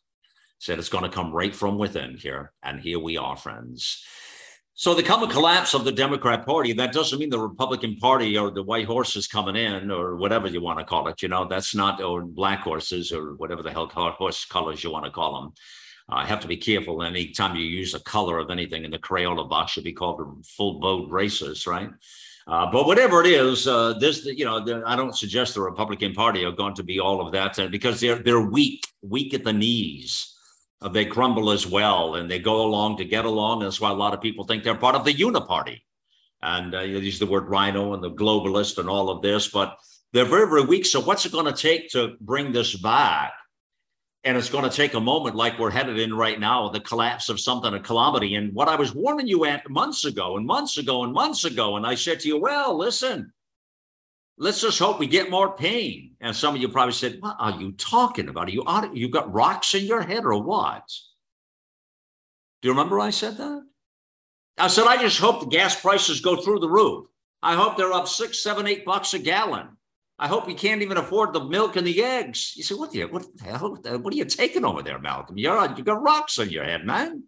[0.59, 4.03] Said it's going to come right from within here, and here we are, friends.
[4.73, 8.51] So the coming collapse of the Democrat Party, that doesn't mean the Republican Party or
[8.51, 11.21] the white horses coming in or whatever you want to call it.
[11.21, 15.05] You know, that's not, or black horses or whatever the hell horse colors you want
[15.05, 15.53] to call them.
[16.09, 19.49] I have to be careful anytime you use a color of anything in the Crayola
[19.49, 21.91] box should be called a full boat races, right?
[22.47, 26.45] Uh, but whatever it is, uh, this you know, I don't suggest the Republican Party
[26.45, 29.53] are going to be all of that uh, because they're they're weak, weak at the
[29.53, 30.37] knees.
[30.81, 33.61] Uh, they crumble as well, and they go along to get along.
[33.61, 35.83] That's why a lot of people think they're part of the Uniparty,
[36.43, 39.79] and uh, you use the word RINO and the globalist and all of this, but
[40.13, 40.85] they're very very weak.
[40.85, 43.35] So what's it going to take to bring this back?
[44.25, 47.29] And it's going to take a moment like we're headed in right now the collapse
[47.29, 48.35] of something a calamity.
[48.35, 51.77] And what i was warning you at months ago and months ago and months ago
[51.77, 53.33] and i said to you well listen
[54.39, 56.17] let's just hope we get more pain.
[56.21, 58.49] And some of you probably said what are you talking about?
[58.49, 60.85] Are you out you got rocks in your head or what?
[62.61, 63.63] Do you remember i said that?
[64.59, 67.07] I said i just hope the gas prices go through the roof.
[67.43, 69.77] I hope they're up six seven eight bucks a gallon
[70.19, 72.53] I hope you can't even afford the milk and the eggs.
[72.57, 73.77] You say, what, what the hell?
[73.99, 75.37] What are you taking over there, Malcolm?
[75.37, 77.25] You're, you got rocks on your head, man.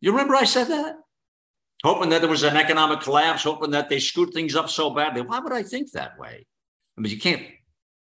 [0.00, 0.96] You remember I said that?
[1.82, 5.22] Hoping that there was an economic collapse, hoping that they screwed things up so badly.
[5.22, 6.46] Why would I think that way?
[6.96, 7.42] I mean, you can't,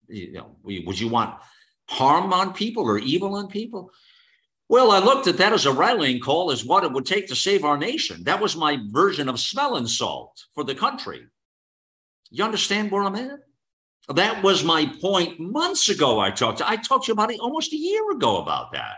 [0.07, 1.39] you know, would you want
[1.87, 3.91] harm on people or evil on people?
[4.69, 7.35] Well, I looked at that as a rallying call as what it would take to
[7.35, 8.23] save our nation.
[8.25, 11.27] That was my version of smelling salt for the country.
[12.29, 13.39] You understand where I'm at?
[14.15, 16.19] That was my point months ago.
[16.19, 18.95] I talked to, I talked to you about it almost a year ago about that.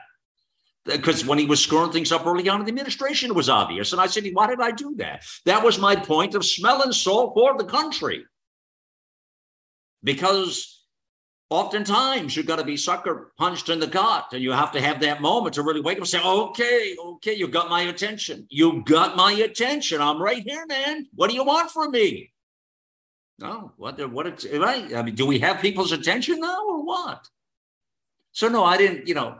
[0.85, 3.91] Because when he was screwing things up early on in the administration, it was obvious.
[3.91, 5.23] And I said, why did I do that?
[5.45, 8.25] That was my point of smelling salt for the country.
[10.03, 10.85] Because
[11.49, 15.01] oftentimes you've got to be sucker punched in the gut and you have to have
[15.01, 18.47] that moment to really wake up and say, okay, okay, you got my attention.
[18.49, 20.01] You got my attention.
[20.01, 21.07] I'm right here, man.
[21.13, 22.31] What do you want from me?
[23.39, 24.93] No, what what it's right?
[24.93, 27.27] I mean, do we have people's attention now or what?
[28.33, 29.07] So no, I didn't.
[29.07, 29.37] You know,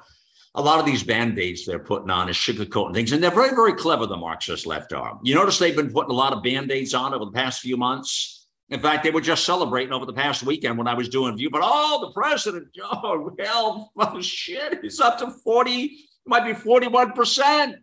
[0.56, 3.74] a lot of these band-aids they're putting on is sugarcoating things, and they're very very
[3.74, 4.06] clever.
[4.06, 5.20] The Marxist left arm.
[5.24, 8.48] You notice they've been putting a lot of band-aids on over the past few months.
[8.70, 11.50] In fact, they were just celebrating over the past weekend when I was doing view,
[11.50, 17.74] but oh, the president, oh, well, oh, shit, he's up to 40, might be 41%.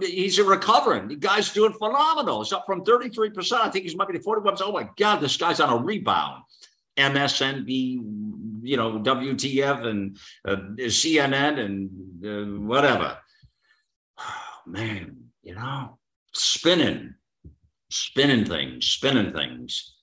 [0.00, 1.08] He's recovering.
[1.08, 2.42] The guy's doing phenomenal.
[2.42, 3.52] He's up from 33%.
[3.52, 4.56] I think he's might be 41.
[4.60, 6.42] Oh my God, this guy's on a rebound.
[6.96, 7.68] MSNB,
[8.62, 13.18] you know, WTF and uh, CNN and uh, whatever.
[14.18, 14.24] Oh,
[14.66, 15.98] man, you know,
[16.32, 17.14] spinning,
[17.90, 19.94] spinning things, spinning things.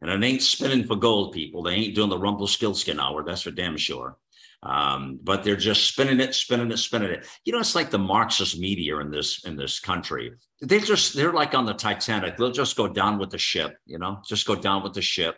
[0.00, 1.62] And it ain't spinning for gold, people.
[1.62, 3.24] They ain't doing the Rumble Rumpelstiltskin hour.
[3.24, 4.16] That's for damn sure.
[4.62, 7.26] Um, but they're just spinning it, spinning it, spinning it.
[7.44, 10.32] You know, it's like the Marxist media in this in this country.
[10.60, 12.36] They just they're like on the Titanic.
[12.36, 13.76] They'll just go down with the ship.
[13.86, 15.36] You know, just go down with the ship.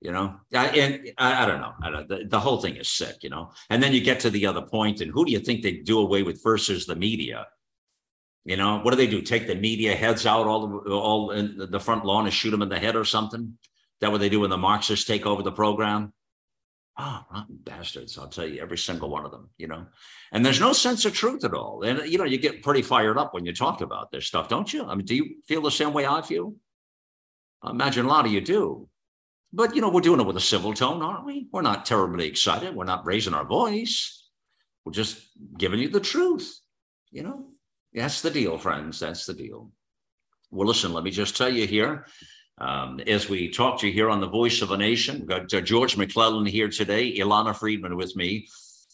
[0.00, 1.74] You know, I, and I, I don't know.
[1.82, 3.16] I don't, the, the whole thing is sick.
[3.22, 5.62] You know, and then you get to the other point, and who do you think
[5.62, 7.46] they do away with versus the media?
[8.46, 9.20] You know, what do they do?
[9.20, 12.62] Take the media heads out all the, all in the front lawn and shoot them
[12.62, 13.58] in the head or something?
[14.00, 16.14] That what they do when the Marxists take over the program?
[16.98, 18.18] Oh, rotten bastards!
[18.18, 19.48] I'll tell you, every single one of them.
[19.56, 19.86] You know,
[20.32, 21.82] and there's no sense of truth at all.
[21.82, 24.72] And you know, you get pretty fired up when you talk about this stuff, don't
[24.72, 24.84] you?
[24.84, 26.54] I mean, do you feel the same way I feel?
[27.62, 28.88] I imagine a lot of you do.
[29.52, 31.48] But you know, we're doing it with a civil tone, aren't we?
[31.52, 32.74] We're not terribly excited.
[32.74, 34.28] We're not raising our voice.
[34.84, 35.20] We're just
[35.58, 36.60] giving you the truth.
[37.10, 37.46] You know,
[37.92, 39.00] that's the deal, friends.
[39.00, 39.72] That's the deal.
[40.50, 42.06] Well, listen, let me just tell you here
[42.60, 45.52] um, as we talk to you here on the Voice of a Nation, we've got
[45.52, 48.46] uh, George McClellan here today, Ilana Freedman with me,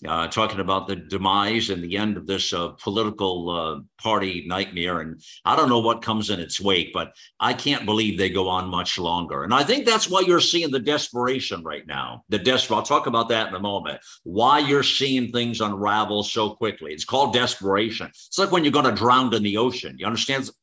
[0.06, 5.00] uh, talking about the demise and the end of this uh, political uh, party nightmare.
[5.00, 8.48] And I don't know what comes in its wake, but I can't believe they go
[8.48, 9.42] on much longer.
[9.42, 12.24] And I think that's why you're seeing the desperation right now.
[12.28, 12.76] The desperate.
[12.76, 13.98] I'll talk about that in a moment.
[14.22, 16.92] Why you're seeing things unravel so quickly.
[16.92, 18.06] It's called desperation.
[18.08, 19.96] It's like when you're going to drown in the ocean.
[19.98, 20.50] You understand?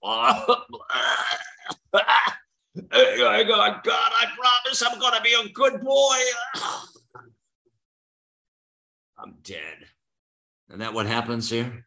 [2.76, 6.18] Oh God, God, I promise I'm going to be a good boy.
[9.18, 9.86] I'm dead.
[10.70, 11.86] And that what happens here?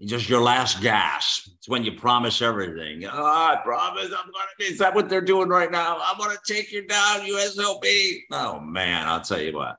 [0.00, 1.48] Just your last gasp.
[1.58, 3.04] It's when you promise everything.
[3.04, 4.64] Oh, I promise I'm going to be.
[4.64, 5.98] Is that what they're doing right now?
[6.02, 8.22] I'm going to take you down, USOB.
[8.32, 9.76] Oh, man, I'll tell you what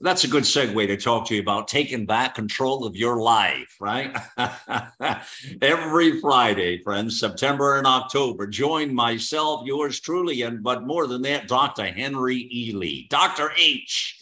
[0.00, 3.76] that's a good segue to talk to you about taking back control of your life,
[3.80, 4.14] right?
[5.62, 11.48] Every Friday, friends, September and October, join myself, yours truly, and but more than that,
[11.48, 11.86] Dr.
[11.86, 13.52] Henry Ealy, Dr.
[13.56, 14.20] H.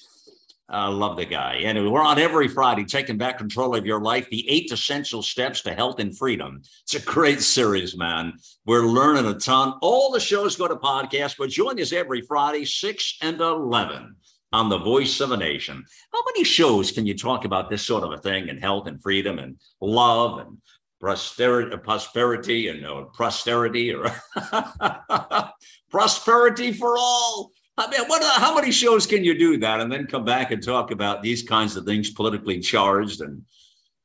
[0.69, 1.57] I love the guy.
[1.57, 5.61] Anyway, we're on every Friday, taking back control of your life, the eight essential steps
[5.63, 6.63] to health and freedom.
[6.85, 8.35] It's a great series, man.
[8.65, 9.75] We're learning a ton.
[9.83, 14.17] All the shows go to podcast, but join us every Friday, 6 and 11
[14.53, 15.85] on the voice of a nation.
[16.13, 19.03] How many shows can you talk about this sort of a thing and health and
[19.03, 20.59] freedom and love and
[21.01, 24.11] prosperity, prosperity and uh, prosperity or
[25.91, 27.51] prosperity for all?
[27.79, 30.63] I mean, what, how many shows can you do that and then come back and
[30.63, 33.43] talk about these kinds of things, politically charged and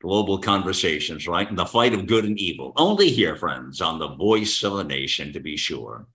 [0.02, 1.50] global conversations, right?
[1.50, 2.72] And the fight of good and evil.
[2.78, 6.08] Only here, friends, on the voice of a nation, to be sure.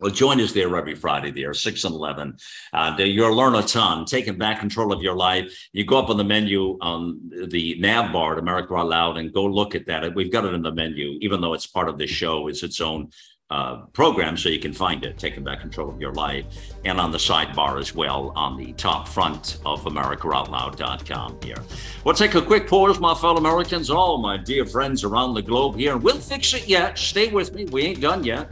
[0.00, 2.36] Well, join us there every Friday there, 6 and 11.
[2.72, 5.68] Uh, you'll learn a ton, taking back control of your life.
[5.72, 9.32] You go up on the menu on the nav bar at America Out Loud and
[9.32, 10.14] go look at that.
[10.14, 12.80] We've got it in the menu, even though it's part of the show, it's its
[12.80, 13.10] own
[13.50, 16.44] uh, program, so you can find it, taking back control of your life,
[16.84, 21.62] and on the sidebar as well on the top front of AmericaOutloud.com here.
[22.04, 25.76] We'll take a quick pause, my fellow Americans, all my dear friends around the globe
[25.76, 26.98] here, and we'll fix it yet.
[26.98, 28.50] Stay with me, we ain't done yet.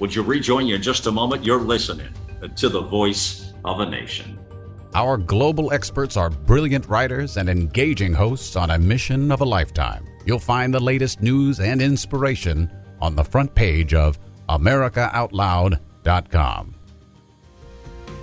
[0.00, 1.44] Would you rejoin you in just a moment?
[1.44, 2.12] You're listening
[2.56, 4.38] to the voice of a nation.
[4.94, 10.06] Our global experts are brilliant writers and engaging hosts on a mission of a lifetime.
[10.24, 16.74] You'll find the latest news and inspiration on the front page of AmericaOutloud.com.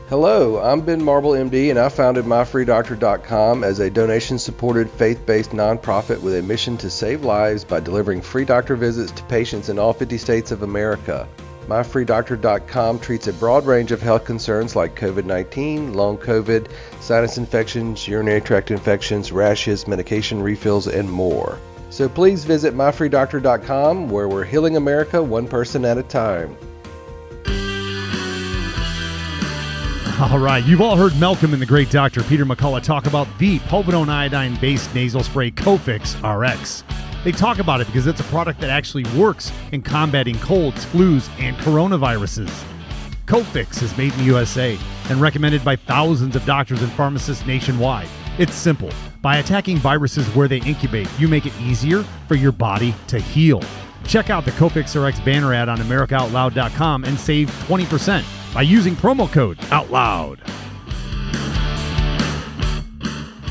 [0.10, 5.51] Hello, I'm Ben Marble, MD, and I founded MyFreeDoctor.com as a donation supported faith based
[5.51, 9.79] nonprofit with a mission to save lives by delivering free doctor visits to patients in
[9.79, 11.25] all 50 states of America.
[11.71, 16.67] MyFreeDoctor.com treats a broad range of health concerns like COVID 19, long COVID,
[16.99, 21.57] sinus infections, urinary tract infections, rashes, medication refills, and more.
[21.89, 26.57] So please visit MyFreeDoctor.com where we're healing America one person at a time.
[30.19, 32.22] All right, you've all heard Malcolm and the great Dr.
[32.24, 36.84] Peter McCullough talk about the povidone iodine based nasal spray Cofix RX.
[37.24, 41.30] They talk about it because it's a product that actually works in combating colds, flus,
[41.39, 42.51] and coronaviruses.
[43.26, 44.78] Cofix is made in the USA
[45.09, 48.07] and recommended by thousands of doctors and pharmacists nationwide.
[48.38, 48.89] It's simple.
[49.22, 53.61] By attacking viruses where they incubate, you make it easier for your body to heal.
[54.05, 59.32] Check out the Cofix RX banner ad on AmericaOutloud.com and save 20% by using promo
[59.32, 60.39] code OUTLOUD.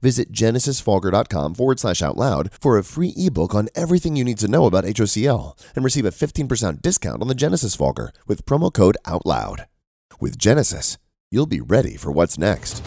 [0.00, 4.48] Visit genesisfogger.com forward slash out loud for a free ebook on everything you need to
[4.48, 8.96] know about HOCl and receive a 15% discount on the Genesis Fogger with promo code
[9.04, 9.66] OUTLOUD.
[10.20, 10.98] With Genesis,
[11.30, 12.82] you'll be ready for what's next.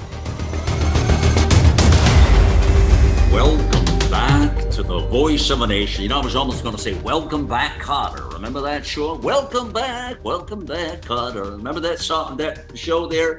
[3.31, 6.03] Welcome back to the voice of a nation.
[6.03, 8.31] You know, I was almost going to say, Welcome back, Kotter.
[8.31, 9.15] Remember that show?
[9.15, 11.57] Welcome back, welcome back, Kotter.
[11.57, 13.37] Remember that song, that show there?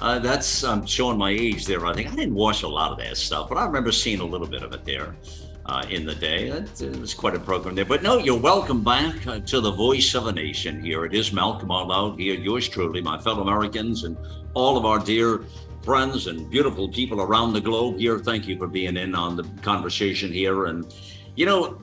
[0.00, 1.84] Uh, that's I'm showing my age there.
[1.84, 4.24] I think I didn't watch a lot of that stuff, but I remember seeing a
[4.24, 5.14] little bit of it there
[5.66, 6.48] uh, in the day.
[6.48, 7.84] It, it, was quite a program there.
[7.84, 10.82] But no, you're welcome back uh, to the voice of a nation.
[10.82, 12.34] Here it is, Malcolm Out here.
[12.34, 14.16] Yours truly, my fellow Americans, and
[14.54, 15.44] all of our dear
[15.82, 18.18] friends and beautiful people around the globe here.
[18.18, 20.64] Thank you for being in on the conversation here.
[20.64, 20.94] And
[21.36, 21.78] you know,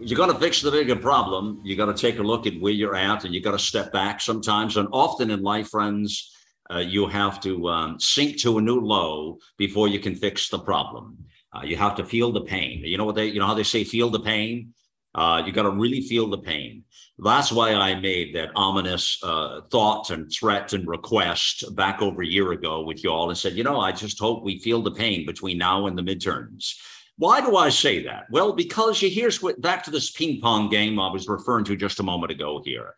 [0.00, 1.60] you got to fix the bigger problem.
[1.62, 3.92] You got to take a look at where you're at, and you got to step
[3.92, 4.78] back sometimes.
[4.78, 6.34] And often in life, friends
[6.72, 10.58] uh, you have to um, sink to a new low before you can fix the
[10.58, 11.18] problem.
[11.52, 12.82] Uh, you have to feel the pain.
[12.84, 14.74] You know what they, you know how they say, feel the pain.
[15.14, 16.84] Uh, you got to really feel the pain.
[17.18, 22.26] That's why I made that ominous uh, thought and threat and request back over a
[22.26, 24.92] year ago with you all and said, you know, I just hope we feel the
[24.92, 26.74] pain between now and the midterms.
[27.16, 28.26] Why do I say that?
[28.30, 31.74] Well, because you here's what back to this ping pong game I was referring to
[31.74, 32.94] just a moment ago here.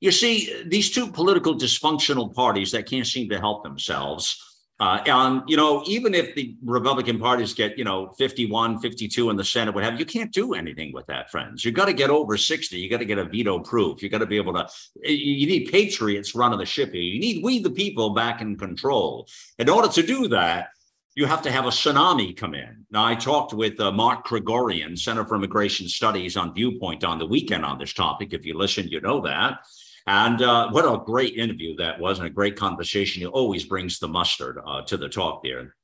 [0.00, 4.42] You see, these two political dysfunctional parties that can't seem to help themselves.
[4.78, 9.36] Uh, and, you know, even if the Republican parties get, you know, 51, 52 in
[9.36, 11.64] the Senate, what have you, can't do anything with that, friends.
[11.64, 12.78] You got to get over 60.
[12.78, 14.02] You got to get a veto proof.
[14.02, 14.68] You got to be able to,
[15.02, 17.00] you need patriots running the ship here.
[17.00, 19.26] You need we, the people, back in control.
[19.58, 20.68] In order to do that,
[21.14, 22.84] you have to have a tsunami come in.
[22.90, 27.26] Now, I talked with uh, Mark Krikorian, Center for Immigration Studies on Viewpoint on the
[27.26, 28.34] weekend on this topic.
[28.34, 29.60] If you listen, you know that.
[30.06, 33.20] And uh, what a great interview that was, and a great conversation.
[33.20, 35.74] He always brings the mustard uh, to the talk there.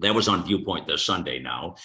[0.00, 1.76] That was on Viewpoint this Sunday now.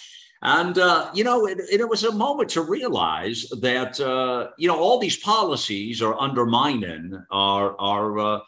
[0.42, 4.78] And, uh, you know, it, it, was a moment to realize that, uh, you know,
[4.78, 8.40] all these policies are undermining our, our, uh,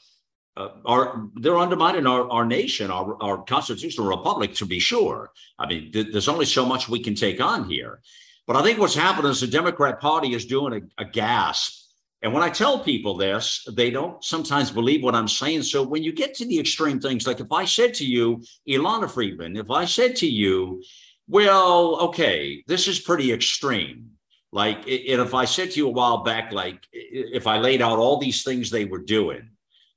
[0.57, 5.33] uh, our they're undermining our, our nation, our, our constitutional republic, to be sure.
[5.59, 8.01] I mean, th- there's only so much we can take on here.
[8.47, 11.80] But I think what's happening is the Democrat Party is doing a, a gasp
[12.23, 15.62] and when I tell people this, they don't sometimes believe what I'm saying.
[15.62, 19.11] So when you get to the extreme things, like if I said to you, Ilana
[19.11, 20.83] Freedman, if I said to you,
[21.29, 24.11] well, okay, this is pretty extreme.
[24.53, 27.99] Like, and if I said to you a while back, like if I laid out
[27.99, 29.49] all these things they were doing,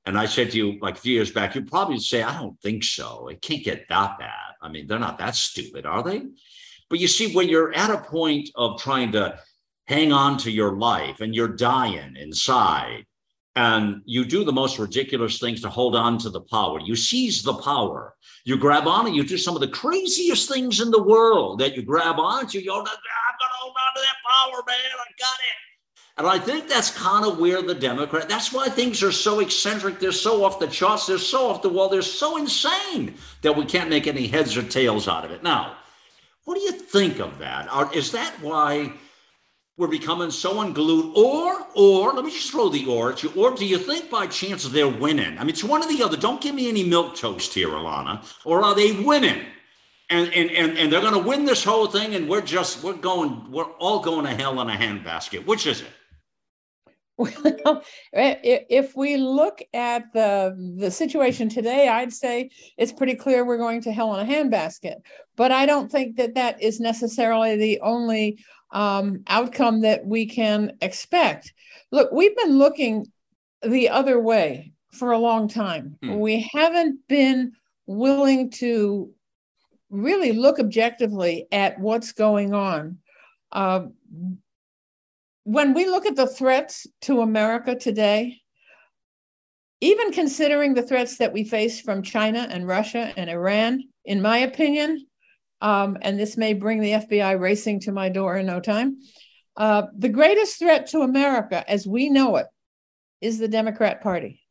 [0.06, 2.60] and I said to you like a few years back, you'd probably say, I don't
[2.60, 3.28] think so.
[3.28, 4.30] It can't get that bad.
[4.62, 6.22] I mean, they're not that stupid, are they?
[6.88, 9.38] But you see, when you're at a point of trying to
[9.86, 13.04] hang on to your life and you're dying inside
[13.56, 16.80] and you do the most ridiculous things to hold on to the power.
[16.80, 18.14] You seize the power.
[18.44, 21.76] You grab on and you do some of the craziest things in the world that
[21.76, 22.58] you grab onto.
[22.58, 24.76] You go, ah, I'm going to hold on to that power, man.
[24.92, 25.64] I got it.
[26.16, 29.98] And I think that's kind of where the Democrat, that's why things are so eccentric.
[29.98, 31.06] They're so off the charts.
[31.06, 31.88] They're so off the wall.
[31.88, 35.42] They're so insane that we can't make any heads or tails out of it.
[35.42, 35.76] Now,
[36.44, 37.94] what do you think of that?
[37.94, 38.92] Is that why
[39.76, 41.16] we're becoming so unglued.
[41.16, 43.32] Or, or, let me just throw the or at you.
[43.36, 45.36] Or do you think by chance they're winning?
[45.38, 46.16] I mean, it's one or the other.
[46.16, 48.24] Don't give me any milk toast here, Alana.
[48.44, 49.44] Or are they winning?
[50.10, 52.92] And and and, and they're going to win this whole thing, and we're just we're
[52.92, 55.46] going we're all going to hell in a handbasket.
[55.46, 55.88] Which is it?
[57.16, 63.56] Well, if we look at the the situation today, I'd say it's pretty clear we're
[63.56, 64.96] going to hell in a handbasket.
[65.36, 70.76] But I don't think that that is necessarily the only um, outcome that we can
[70.80, 71.52] expect.
[71.90, 73.06] Look, we've been looking
[73.62, 75.96] the other way for a long time.
[76.02, 76.18] Hmm.
[76.18, 77.52] We haven't been
[77.86, 79.10] willing to
[79.90, 82.98] really look objectively at what's going on.
[83.52, 83.86] Uh,
[85.44, 88.40] when we look at the threats to America today,
[89.80, 94.38] even considering the threats that we face from China and Russia and Iran, in my
[94.38, 95.06] opinion,
[95.64, 98.98] um, and this may bring the FBI racing to my door in no time.
[99.56, 102.46] Uh, the greatest threat to America, as we know it,
[103.22, 104.42] is the Democrat Party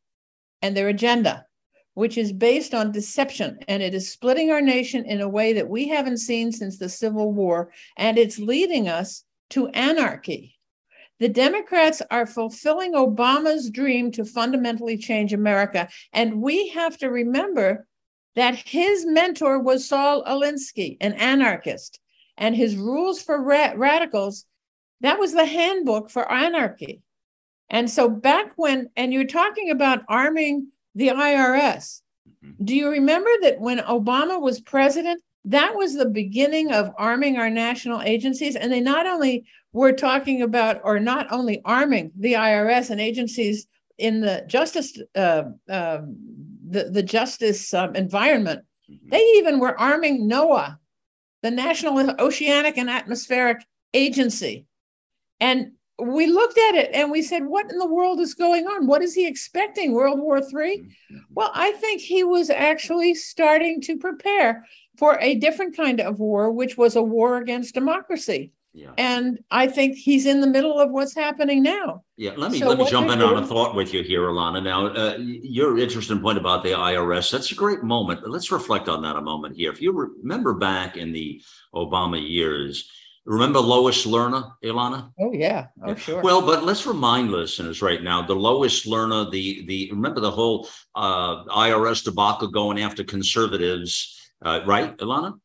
[0.60, 1.46] and their agenda,
[1.94, 5.68] which is based on deception and it is splitting our nation in a way that
[5.68, 7.70] we haven't seen since the Civil War.
[7.96, 10.56] And it's leading us to anarchy.
[11.20, 15.88] The Democrats are fulfilling Obama's dream to fundamentally change America.
[16.12, 17.86] And we have to remember
[18.36, 22.00] that his mentor was Saul Alinsky, an anarchist,
[22.36, 24.44] and his rules for ra- radicals,
[25.00, 27.02] that was the handbook for anarchy.
[27.70, 32.02] And so back when, and you're talking about arming the IRS.
[32.44, 32.64] Mm-hmm.
[32.64, 37.50] Do you remember that when Obama was president, that was the beginning of arming our
[37.50, 38.56] national agencies?
[38.56, 43.66] And they not only were talking about, or not only arming the IRS and agencies
[43.98, 46.00] in the justice, uh, uh,
[46.68, 49.08] the, the justice um, environment, mm-hmm.
[49.10, 50.78] they even were arming NOAA,
[51.42, 54.66] the National Oceanic and Atmospheric Agency.
[55.40, 58.86] And we looked at it and we said, What in the world is going on?
[58.86, 59.92] What is he expecting?
[59.92, 60.44] World War III?
[60.78, 61.16] Mm-hmm.
[61.30, 64.64] Well, I think he was actually starting to prepare
[64.96, 68.52] for a different kind of war, which was a war against democracy.
[68.76, 68.90] Yeah.
[68.98, 72.02] And I think he's in the middle of what's happening now.
[72.16, 74.22] Yeah, let me so let me jump in doing, on a thought with you here,
[74.22, 74.62] Ilana.
[74.64, 78.28] Now, uh, your interesting point about the IRS, that's a great moment.
[78.28, 79.70] Let's reflect on that a moment here.
[79.70, 81.40] If you remember back in the
[81.72, 82.90] Obama years,
[83.26, 85.10] Remember Lois Lerner, Ilana?
[85.18, 86.20] Oh yeah, oh sure.
[86.20, 90.68] Well, but let's remind listeners right now the Lois Lerner, the the remember the whole
[90.94, 95.38] uh, IRS debacle going after conservatives, uh, right, Ilana?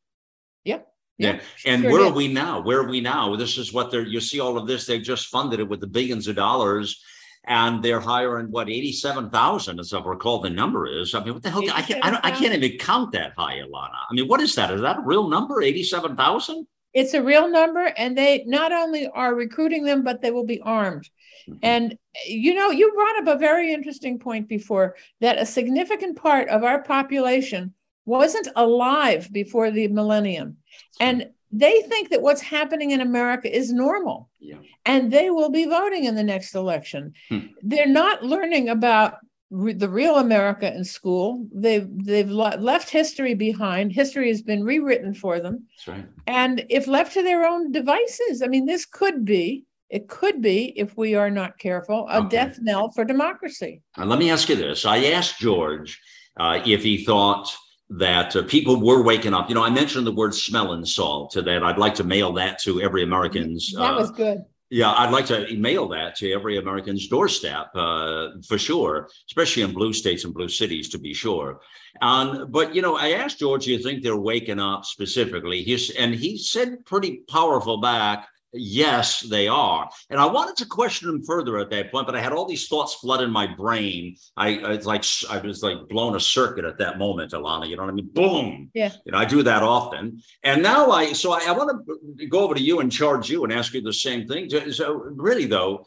[0.65, 0.87] Yep.
[1.19, 1.33] Yeah.
[1.33, 1.41] yeah.
[1.71, 2.11] And sure where did.
[2.11, 2.61] are we now?
[2.61, 3.35] Where are we now?
[3.35, 4.01] This is what they're.
[4.01, 4.87] You see all of this.
[4.87, 6.99] They've just funded it with the billions of dollars
[7.45, 11.15] and they're hiring what 87,000 as I recall the number is.
[11.15, 11.63] I mean, what the hell?
[11.71, 13.97] I can't, I, don't, I, can't even count that high, Ilana.
[14.09, 14.71] I mean, what is that?
[14.71, 15.61] Is that a real number?
[15.61, 16.67] 87,000?
[16.93, 20.59] It's a real number, and they not only are recruiting them, but they will be
[20.61, 21.09] armed.
[21.47, 21.59] Mm-hmm.
[21.61, 21.97] And
[22.27, 26.63] you know, you brought up a very interesting point before that a significant part of
[26.63, 27.73] our population
[28.09, 30.57] wasn't alive before the millennium.
[30.99, 34.29] And they think that what's happening in America is normal.
[34.39, 34.57] Yeah.
[34.85, 37.13] And they will be voting in the next election.
[37.29, 37.39] Hmm.
[37.61, 39.15] They're not learning about
[39.49, 41.47] re- the real America in school.
[41.53, 43.91] They've they've left history behind.
[43.91, 45.65] History has been rewritten for them.
[45.75, 46.05] That's right.
[46.27, 49.65] And if left to their own devices, I mean, this could be.
[49.89, 52.29] It could be, if we are not careful, a okay.
[52.29, 53.81] death knell for democracy.
[53.97, 55.99] Uh, let me ask you this: I asked George
[56.39, 57.51] uh, if he thought
[57.89, 59.49] that uh, people were waking up.
[59.49, 61.63] You know, I mentioned the word smelling salt to that.
[61.63, 63.73] I'd like to mail that to every American's.
[63.73, 64.45] That was uh, good.
[64.71, 69.73] Yeah, I'd like to mail that to every American's doorstep uh, for sure, especially in
[69.73, 71.59] blue states and blue cities, to be sure.
[72.01, 75.89] And but you know, I asked George, "Do you think they're waking up specifically?" He's
[75.89, 79.89] and he said pretty powerful back Yes, they are.
[80.09, 82.67] And I wanted to question him further at that point, but I had all these
[82.67, 84.15] thoughts flood in my brain.
[84.35, 87.69] I it's like I was like blown a circuit at that moment, Ilana.
[87.69, 88.09] You know what I mean?
[88.11, 88.71] Boom.
[88.73, 88.91] Yeah.
[89.05, 90.21] You know, I do that often.
[90.43, 91.85] And now I so I, I want
[92.17, 94.49] to go over to you and charge you and ask you the same thing.
[94.71, 95.85] So really though,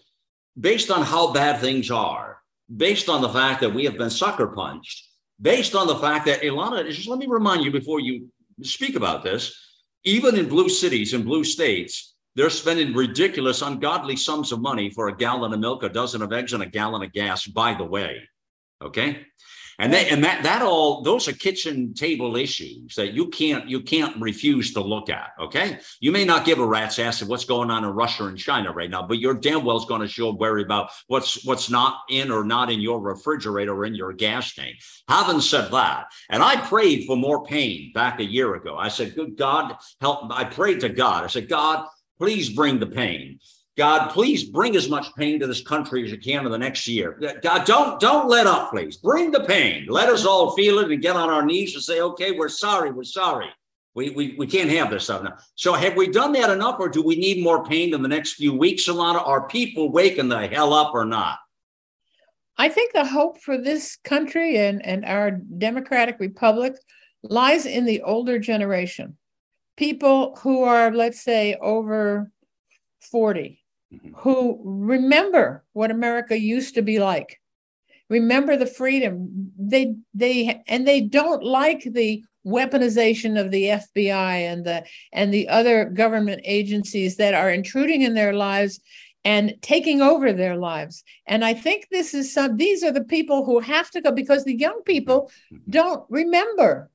[0.59, 2.39] based on how bad things are,
[2.75, 5.09] based on the fact that we have been sucker punched,
[5.41, 8.29] based on the fact that Ilana, just let me remind you before you
[8.63, 9.53] speak about this,
[10.05, 15.09] even in blue cities and blue states they're spending ridiculous, ungodly sums of money for
[15.09, 17.85] a gallon of milk, a dozen of eggs, and a gallon of gas, by the
[17.85, 18.23] way.
[18.83, 19.27] Okay.
[19.79, 23.81] And they, and that that all those are kitchen table issues that you can't you
[23.81, 25.31] can't refuse to look at.
[25.41, 28.39] Okay, you may not give a rat's ass of what's going on in Russia and
[28.39, 31.71] China right now, but you're damn well is going to show worry about what's what's
[31.71, 34.77] not in or not in your refrigerator or in your gas tank.
[35.09, 38.77] Having said that, and I prayed for more pain back a year ago.
[38.77, 41.25] I said, "Good God, help!" I prayed to God.
[41.25, 41.89] I said, "God,
[42.23, 43.41] Please bring the pain.
[43.77, 46.87] God, please bring as much pain to this country as you can in the next
[46.87, 47.21] year.
[47.43, 48.97] God, don't don't let up, please.
[48.97, 49.87] Bring the pain.
[49.89, 52.93] Let us all feel it and get on our knees and say, okay, we're sorry,
[52.93, 53.49] we're sorry.
[53.97, 55.37] We, we, we can't have this stuff now.
[55.57, 58.35] So have we done that enough, or do we need more pain in the next
[58.35, 59.27] few weeks, Ilana?
[59.27, 61.39] Are people waking the hell up or not?
[62.57, 66.77] I think the hope for this country and, and our democratic republic
[67.25, 69.17] lies in the older generation
[69.77, 72.31] people who are, let's say, over
[73.11, 73.63] 40,
[73.93, 74.15] mm-hmm.
[74.17, 77.41] who remember what America used to be like,
[78.09, 79.53] remember the freedom.
[79.59, 85.49] They they and they don't like the weaponization of the FBI and the and the
[85.49, 88.81] other government agencies that are intruding in their lives
[89.25, 91.05] and taking over their lives.
[91.27, 94.45] And I think this is some these are the people who have to go because
[94.45, 95.71] the young people mm-hmm.
[95.71, 96.91] don't remember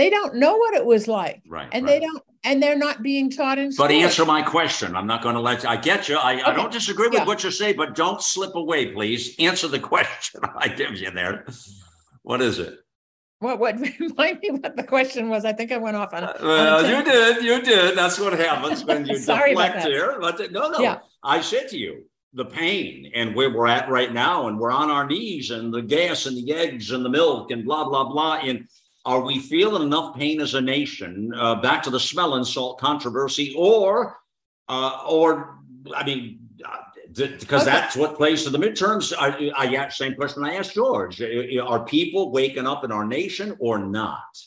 [0.00, 1.42] they don't know what it was like.
[1.46, 1.68] Right.
[1.72, 2.00] And right.
[2.00, 3.86] they don't and they're not being taught in school.
[3.86, 4.96] But answer my question.
[4.96, 6.16] I'm not going to let you, I get you.
[6.16, 6.42] I, okay.
[6.44, 7.26] I don't disagree with yeah.
[7.26, 9.36] what you say, but don't slip away, please.
[9.38, 11.44] Answer the question I give you there.
[12.22, 12.78] What is it?
[13.40, 15.44] What what remind me what the question was?
[15.44, 16.24] I think I went off on.
[16.24, 17.96] Uh, well, on you did, you did.
[17.96, 20.18] That's what happens when you Sorry deflect here.
[20.20, 20.78] But no, no.
[20.78, 20.98] Yeah.
[21.22, 24.90] I said to you the pain and where we're at right now, and we're on
[24.90, 28.36] our knees, and the gas and the eggs and the milk and blah blah blah.
[28.36, 28.68] And
[29.04, 31.32] are we feeling enough pain as a nation?
[31.34, 34.18] Uh, back to the smell and salt controversy, or
[34.68, 35.58] uh, or
[35.94, 36.40] I mean,
[37.14, 37.64] because okay.
[37.64, 39.12] that's what plays to the midterms.
[39.18, 43.56] I, I asked same question I asked George: Are people waking up in our nation
[43.58, 44.38] or not?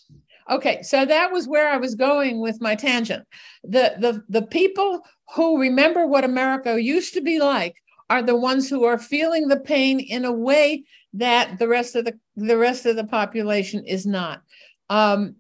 [0.50, 3.26] Okay, so that was where I was going with my tangent.
[3.64, 5.02] The the the people
[5.36, 7.76] who remember what America used to be like
[8.10, 10.84] are the ones who are feeling the pain in a way
[11.14, 14.42] that the rest of the the rest of the population is not.
[14.90, 15.36] Um,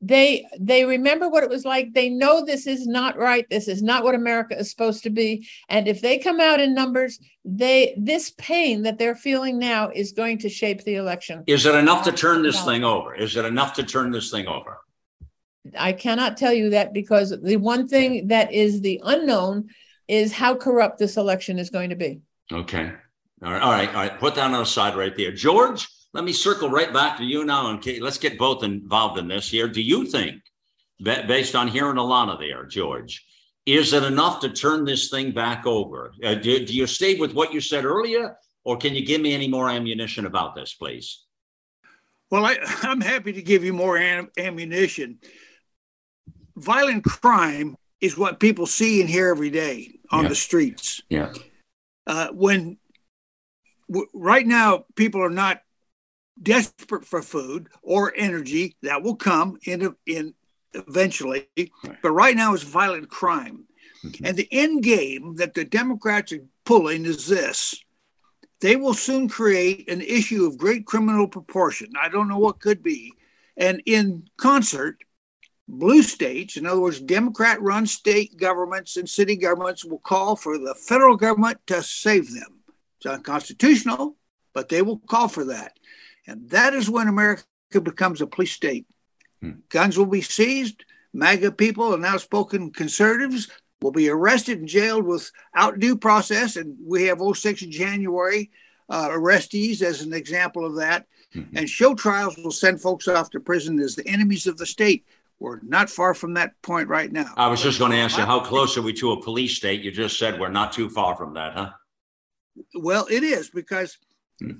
[0.00, 1.92] they they remember what it was like.
[1.92, 3.46] They know this is not right.
[3.48, 5.48] This is not what america is supposed to be.
[5.68, 10.12] And if they come out in numbers they this pain that they're feeling now is
[10.12, 11.44] going to shape the election.
[11.46, 13.14] Is it enough to turn this thing over?
[13.14, 14.78] Is it enough to turn this thing over?
[15.78, 19.68] I cannot tell you that because the one thing that is the unknown
[20.08, 22.20] is how corrupt this election is going to be.
[22.50, 22.92] Okay
[23.44, 26.24] all right all right all right put that on the side right there george let
[26.24, 29.66] me circle right back to you now, and let's get both involved in this here.
[29.66, 30.42] Do you think,
[31.02, 33.24] based on hearing Alana there, George,
[33.64, 36.12] is it enough to turn this thing back over?
[36.22, 39.32] Uh, do, do you stay with what you said earlier, or can you give me
[39.32, 41.24] any more ammunition about this, please?
[42.30, 45.18] Well, I, am happy to give you more am, ammunition.
[46.56, 50.28] Violent crime is what people see and hear every day on yeah.
[50.28, 51.00] the streets.
[51.08, 51.32] Yeah.
[52.06, 52.76] Uh, when
[53.92, 55.62] w- right now people are not
[56.42, 60.34] desperate for food or energy that will come in, in
[60.74, 61.48] eventually.
[62.02, 63.66] But right now it's violent crime.
[64.04, 64.26] Mm-hmm.
[64.26, 67.74] And the end game that the Democrats are pulling is this
[68.60, 71.90] they will soon create an issue of great criminal proportion.
[72.00, 73.12] I don't know what could be.
[73.56, 75.02] And in concert,
[75.66, 80.58] blue states, in other words, Democrat run state governments and city governments, will call for
[80.58, 82.61] the federal government to save them.
[83.04, 84.16] It's unconstitutional,
[84.54, 85.76] but they will call for that.
[86.28, 87.44] And that is when America
[87.82, 88.86] becomes a police state.
[89.40, 89.52] Hmm.
[89.70, 90.84] Guns will be seized.
[91.12, 93.48] MAGA people and outspoken conservatives
[93.80, 96.54] will be arrested and jailed without due process.
[96.54, 98.52] And we have 06 January
[98.88, 101.06] uh, arrestees as an example of that.
[101.34, 101.56] Mm-hmm.
[101.56, 105.04] And show trials will send folks off to prison as the enemies of the state.
[105.40, 107.34] We're not far from that point right now.
[107.36, 109.82] I was just going to ask you, how close are we to a police state?
[109.82, 111.70] You just said we're not too far from that, huh?
[112.74, 113.98] Well, it is because
[114.40, 114.52] hmm.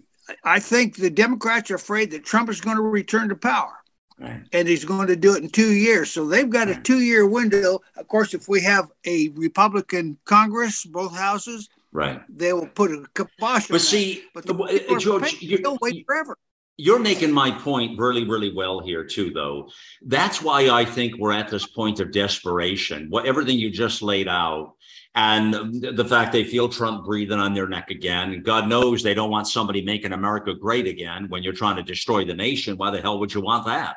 [0.44, 3.74] I think the Democrats are afraid that Trump is going to return to power.
[4.18, 4.42] Right.
[4.52, 6.10] And he's going to do it in two years.
[6.10, 6.78] So they've got right.
[6.78, 7.80] a two year window.
[7.96, 13.04] Of course, if we have a Republican Congress, both houses, right, they will put a
[13.14, 16.36] kibosh but see, But the, uh, George, you'll wait forever.
[16.76, 19.68] You're making my point really, really well here, too, though.
[20.02, 23.08] That's why I think we're at this point of desperation.
[23.10, 24.74] What everything you just laid out
[25.14, 28.42] and the fact they feel Trump breathing on their neck again.
[28.42, 32.24] God knows they don't want somebody making America great again when you're trying to destroy
[32.24, 32.78] the nation.
[32.78, 33.96] Why the hell would you want that?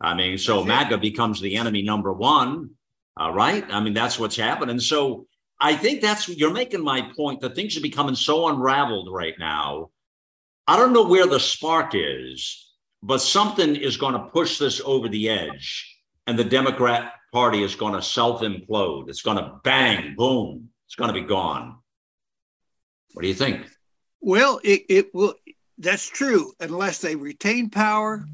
[0.00, 1.00] I mean, so that's MAGA it.
[1.02, 2.70] becomes the enemy number one,
[3.20, 3.64] uh, right?
[3.70, 4.80] I mean, that's what's happening.
[4.80, 5.26] So
[5.60, 9.90] I think that's you're making my point that things are becoming so unraveled right now.
[10.66, 15.10] I don't know where the spark is, but something is going to push this over
[15.10, 19.10] the edge, and the Democrat party is going to self implode.
[19.10, 21.76] It's going to bang, boom, it's going to be gone.
[23.12, 23.66] What do you think?
[24.20, 25.34] Well, it, it will.
[25.76, 28.24] That's true, unless they retain power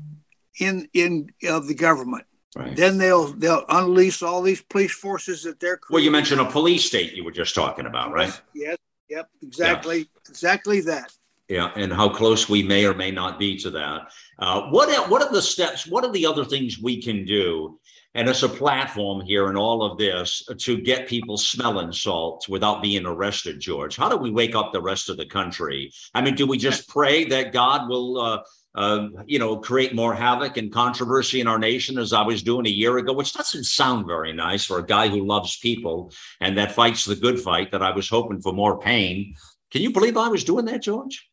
[0.60, 2.24] in in of the government.
[2.54, 2.76] Right.
[2.76, 5.78] Then they'll they'll unleash all these police forces that they're.
[5.78, 5.94] Creating.
[5.94, 7.14] Well, you mentioned a police state.
[7.14, 8.38] You were just talking about, right?
[8.54, 8.76] Yes.
[9.08, 9.28] Yep.
[9.42, 9.98] Exactly.
[9.98, 10.04] Yeah.
[10.28, 11.12] Exactly that.
[11.48, 14.12] Yeah, and how close we may or may not be to that.
[14.38, 15.86] Uh, what what are the steps?
[15.86, 17.80] What are the other things we can do
[18.14, 22.82] and it's a platform here in all of this to get people smelling salt without
[22.82, 23.96] being arrested, George.
[23.96, 25.92] How do we wake up the rest of the country?
[26.12, 28.42] I mean, do we just pray that God will, uh,
[28.74, 32.66] uh, you know, create more havoc and controversy in our nation as I was doing
[32.66, 36.58] a year ago, which doesn't sound very nice for a guy who loves people and
[36.58, 39.34] that fights the good fight that I was hoping for more pain.
[39.70, 41.28] Can you believe I was doing that, George?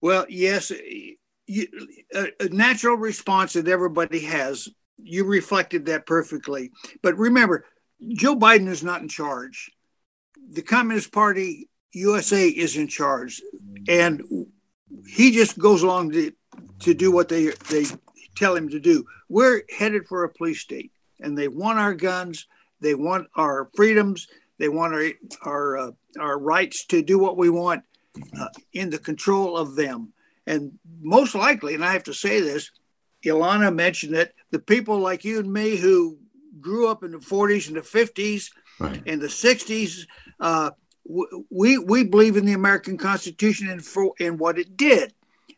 [0.00, 0.72] Well, yes.
[1.46, 1.66] You,
[2.14, 4.68] a, a natural response that everybody has
[5.02, 6.70] you reflected that perfectly.
[7.02, 7.64] But remember,
[8.14, 9.70] Joe Biden is not in charge.
[10.50, 13.40] The Communist Party USA is in charge,
[13.88, 14.22] and
[15.06, 16.32] he just goes along to,
[16.80, 17.84] to do what they they
[18.36, 19.04] tell him to do.
[19.28, 20.90] We're headed for a police state,
[21.20, 22.46] and they want our guns,
[22.80, 24.26] they want our freedoms,
[24.58, 25.10] they want our
[25.42, 27.84] our uh, our rights to do what we want
[28.38, 30.12] uh, in the control of them.
[30.46, 32.70] And most likely, and I have to say this,
[33.24, 34.34] Ilana mentioned it.
[34.52, 36.18] The people like you and me who
[36.60, 39.02] grew up in the 40s and the 50s right.
[39.06, 40.06] and the 60s,
[40.38, 40.70] uh,
[41.50, 45.12] we we believe in the American Constitution and for and what it did.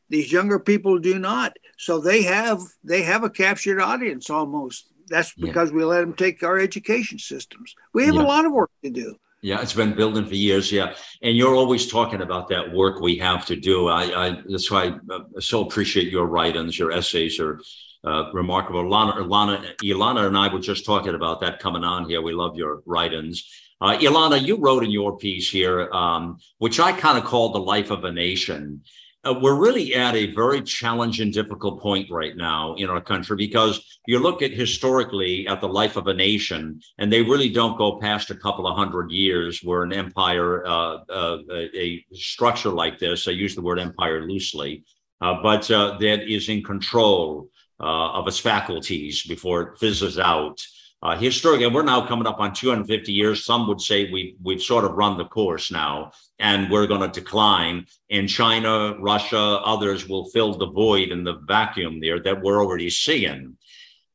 [0.08, 1.56] These younger people do not.
[1.76, 4.90] So they have they have a captured audience almost.
[5.08, 5.76] That's because yeah.
[5.76, 7.74] we let them take our education systems.
[7.92, 8.22] We have yeah.
[8.22, 9.16] a lot of work to do.
[9.42, 10.72] Yeah, it's been building for years.
[10.72, 13.88] Yeah, and you're always talking about that work we have to do.
[13.88, 16.78] I, I that's why I so appreciate your writings.
[16.78, 17.60] Your essays are
[18.04, 18.84] uh, remarkable.
[18.84, 22.22] Ilana, Ilana, Ilana, and I were just talking about that coming on here.
[22.22, 23.48] We love your writings.
[23.80, 27.60] Uh, Ilana, you wrote in your piece here, um, which I kind of called the
[27.60, 28.82] life of a nation
[29.26, 33.98] uh, we're really at a very challenging, difficult point right now in our country because
[34.06, 37.98] you look at historically at the life of a nation, and they really don't go
[37.98, 43.26] past a couple of hundred years where an empire, uh, uh, a structure like this,
[43.26, 44.84] I use the word empire loosely,
[45.20, 47.48] uh, but uh, that is in control
[47.80, 50.60] of its faculties before it fizzes out.
[51.02, 53.44] Uh, historically, we're now coming up on 250 years.
[53.44, 57.20] Some would say we've we've sort of run the course now, and we're going to
[57.20, 57.86] decline.
[58.10, 62.88] And China, Russia, others will fill the void and the vacuum there that we're already
[62.88, 63.58] seeing.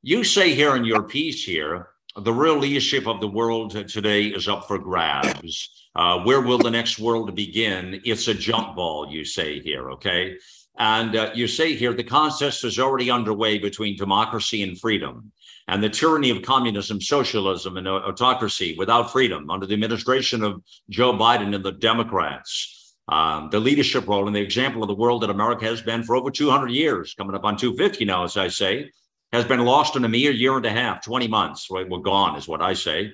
[0.01, 4.47] You say here in your piece here, the real leadership of the world today is
[4.47, 5.69] up for grabs.
[5.95, 8.01] Uh, where will the next world begin?
[8.03, 10.37] It's a jump ball, you say here, okay?
[10.79, 15.31] And uh, you say here the contest is already underway between democracy and freedom
[15.69, 21.13] and the tyranny of communism, socialism, and autocracy without freedom under the administration of Joe
[21.13, 22.95] Biden and the Democrats.
[23.07, 26.15] Um, the leadership role and the example of the world that America has been for
[26.15, 28.89] over 200 years, coming up on 250 now, as I say,
[29.31, 31.67] has been lost in a mere year and a half, 20 months.
[31.69, 31.87] Right?
[31.87, 33.11] We're gone, is what I say.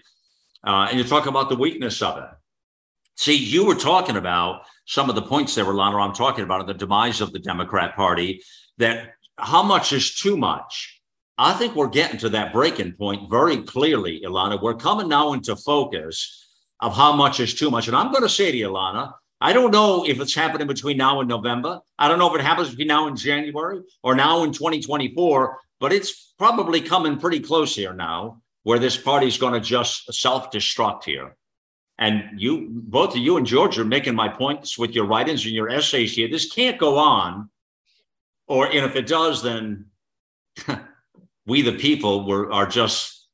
[0.65, 2.29] Uh, and you talk about the weakness of it.
[3.17, 6.73] See, you were talking about some of the points there, Rolando, I'm talking about the
[6.73, 8.41] demise of the Democrat Party,
[8.77, 11.01] that how much is too much?
[11.37, 14.61] I think we're getting to that breaking point very clearly, Ilana.
[14.61, 16.45] We're coming now into focus
[16.79, 17.87] of how much is too much.
[17.87, 20.97] And I'm going to say to you, Ilana, I don't know if it's happening between
[20.97, 21.81] now and November.
[21.99, 25.91] I don't know if it happens between now and January or now in 2024, but
[25.91, 31.03] it's probably coming pretty close here now where this party's going to just self destruct
[31.03, 31.35] here.
[31.97, 35.53] And you, both of you and George, are making my points with your writings and
[35.53, 36.27] your essays here.
[36.29, 37.49] This can't go on.
[38.47, 39.85] Or, and if it does, then
[41.45, 43.27] we the people were are just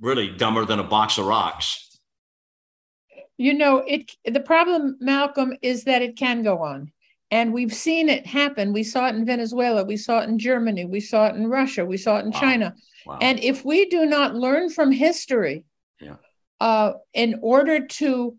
[0.00, 1.82] really dumber than a box of rocks
[3.36, 6.90] you know it the problem malcolm is that it can go on
[7.30, 10.84] and we've seen it happen we saw it in venezuela we saw it in germany
[10.84, 12.40] we saw it in russia we saw it in wow.
[12.40, 12.74] china
[13.06, 13.18] wow.
[13.20, 15.64] and if we do not learn from history.
[16.62, 18.36] Uh, in order to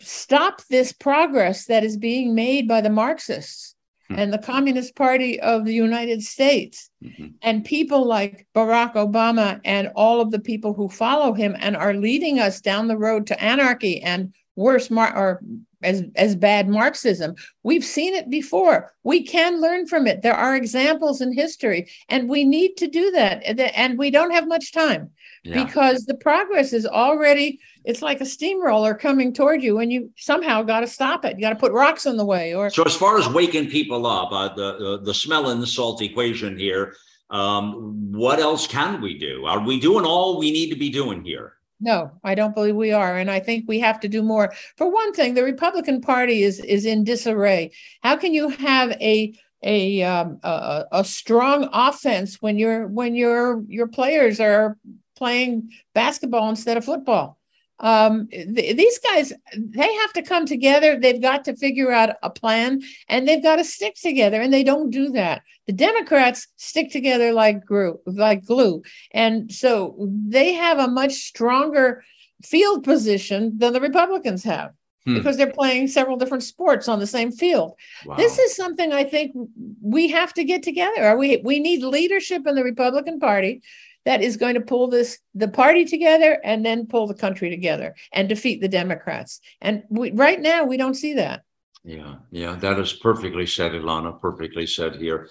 [0.00, 3.74] stop this progress that is being made by the marxists
[4.10, 4.18] Hmm.
[4.18, 7.28] and the Communist Party of the United States mm-hmm.
[7.42, 11.94] and people like Barack Obama and all of the people who follow him and are
[11.94, 15.42] leading us down the road to anarchy and worse mar- or
[15.82, 17.34] as as bad marxism.
[17.62, 18.92] We've seen it before.
[19.02, 20.22] We can learn from it.
[20.22, 23.42] There are examples in history and we need to do that
[23.76, 25.10] and we don't have much time
[25.42, 25.64] yeah.
[25.64, 30.62] because the progress is already it's like a steamroller coming toward you and you somehow
[30.62, 31.36] got to stop it.
[31.36, 34.06] You got to put rocks in the way or so as far as waking people
[34.06, 36.94] up uh, the, the the smell and the salt equation here
[37.30, 39.46] um, what else can we do?
[39.46, 42.92] Are we doing all we need to be doing here no, I don't believe we
[42.92, 44.52] are, and I think we have to do more.
[44.76, 47.72] For one thing, the Republican Party is is in disarray.
[48.02, 53.64] How can you have a a um, a, a strong offense when your when your
[53.66, 54.76] your players are
[55.16, 57.39] playing basketball instead of football?
[57.80, 60.98] Um, th- these guys they have to come together.
[60.98, 64.62] They've got to figure out a plan and they've got to stick together and they
[64.62, 65.42] don't do that.
[65.66, 68.82] The democrats stick together like glue like glue.
[69.12, 72.04] And so they have a much stronger
[72.44, 74.72] field position than the republicans have
[75.04, 75.14] hmm.
[75.14, 77.74] because they're playing several different sports on the same field.
[78.04, 78.16] Wow.
[78.16, 79.32] this is something i think
[79.80, 81.16] we have to get together.
[81.16, 83.62] We we need leadership in the republican party
[84.10, 87.94] that is going to pull this the party together and then pull the country together
[88.12, 89.40] and defeat the Democrats.
[89.60, 91.44] And we, right now, we don't see that.
[91.84, 94.20] Yeah, yeah, that is perfectly said, Ilana.
[94.20, 95.28] Perfectly said here.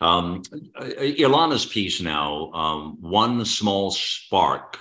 [0.00, 0.42] Um,
[1.24, 4.78] Ilana's piece now, um, one small spark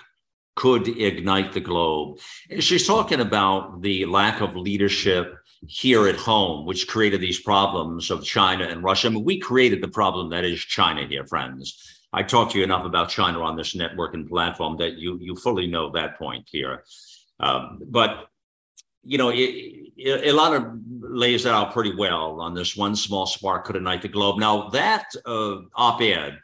[0.55, 2.19] could ignite the globe.
[2.59, 5.35] She's talking about the lack of leadership
[5.67, 9.07] here at home, which created these problems of China and Russia.
[9.07, 12.00] I mean, we created the problem that is China here, friends.
[12.13, 15.67] I talked to you enough about China on this networking platform that you you fully
[15.67, 16.83] know that point here.
[17.39, 18.27] Um, but
[19.03, 23.65] you know, it, it, Ilana lays it out pretty well on this one small spark
[23.65, 24.39] could ignite the globe.
[24.39, 26.39] Now that uh, op-ed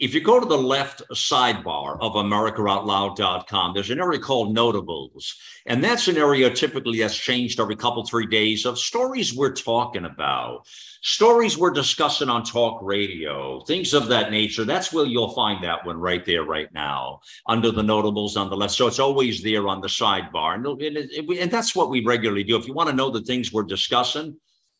[0.00, 5.36] if you go to the left sidebar of AmericaOutloud.com, there's an area called Notables.
[5.66, 10.06] And that's an area typically that's changed every couple, three days of stories we're talking
[10.06, 10.66] about,
[11.02, 14.64] stories we're discussing on talk radio, things of that nature.
[14.64, 18.56] That's where you'll find that one right there, right now, under the Notables on the
[18.56, 18.72] left.
[18.72, 20.54] So it's always there on the sidebar.
[20.54, 22.56] And, and that's what we regularly do.
[22.56, 24.34] If you want to know the things we're discussing,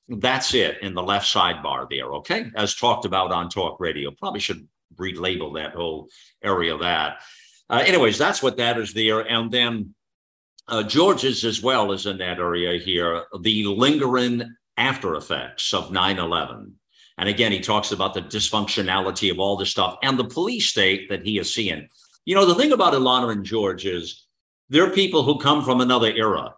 [0.08, 2.46] that's it in the left sidebar there, okay?
[2.56, 4.10] As talked about on talk radio.
[4.12, 4.66] Probably should
[4.96, 6.08] relabel that whole
[6.42, 7.22] area of that.
[7.68, 9.20] Uh, anyways, that's what that is there.
[9.20, 9.94] And then
[10.68, 14.42] uh, George's as well is in that area here, the lingering
[14.76, 16.74] after effects of 9 11.
[17.18, 21.10] And again, he talks about the dysfunctionality of all this stuff and the police state
[21.10, 21.86] that he is seeing.
[22.24, 24.26] You know, the thing about Ilana and George is
[24.70, 26.54] they're people who come from another era.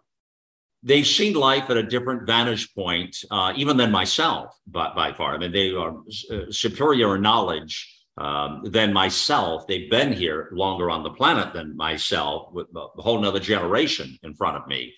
[0.83, 5.33] They've seen life at a different vantage point, uh, even than myself, by, by far.
[5.33, 5.95] I mean, they are
[6.31, 9.67] uh, superior in knowledge um, than myself.
[9.67, 14.33] They've been here longer on the planet than myself, with a whole nother generation in
[14.33, 14.93] front of me.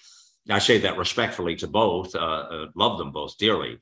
[0.50, 3.80] I say that respectfully to both, uh, uh, love them both dearly.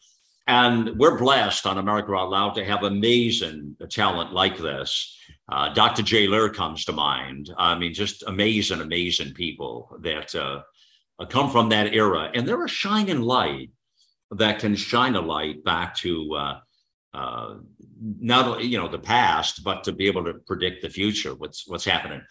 [0.47, 5.17] And we're blessed on America Out Loud to have amazing talent like this.
[5.49, 6.03] Uh, Dr.
[6.03, 7.53] Jay Lehr comes to mind.
[7.57, 10.61] I mean, just amazing, amazing people that uh,
[11.29, 12.29] come from that era.
[12.33, 13.71] And they're a shining light
[14.31, 16.59] that can shine a light back to uh,
[17.13, 17.55] uh,
[18.03, 21.33] not you know the past, but to be able to predict the future.
[21.35, 22.21] What's what's happening.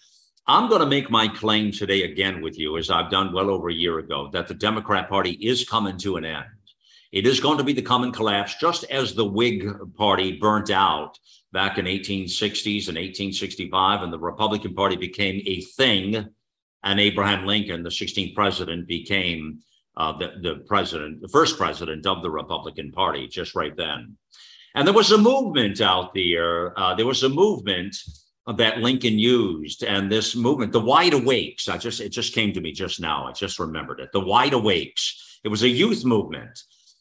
[0.47, 3.69] I'm going to make my claim today again with you, as I've done well over
[3.69, 6.45] a year ago, that the Democrat Party is coming to an end.
[7.13, 11.17] It is going to be the coming collapse, just as the Whig Party burnt out
[11.53, 16.29] back in 1860s and 1865, and the Republican Party became a thing,
[16.83, 19.61] and Abraham Lincoln, the 16th president, became
[19.97, 24.17] uh, the, the president, the first president of the Republican Party, just right then.
[24.75, 26.79] And there was a movement out there.
[26.79, 27.97] Uh, there was a movement
[28.57, 31.69] that Lincoln used, and this movement, the Wide Awakes.
[31.69, 33.27] I just it just came to me just now.
[33.27, 34.11] I just remembered it.
[34.13, 35.41] The Wide Awakes.
[35.45, 36.59] It was a youth movement,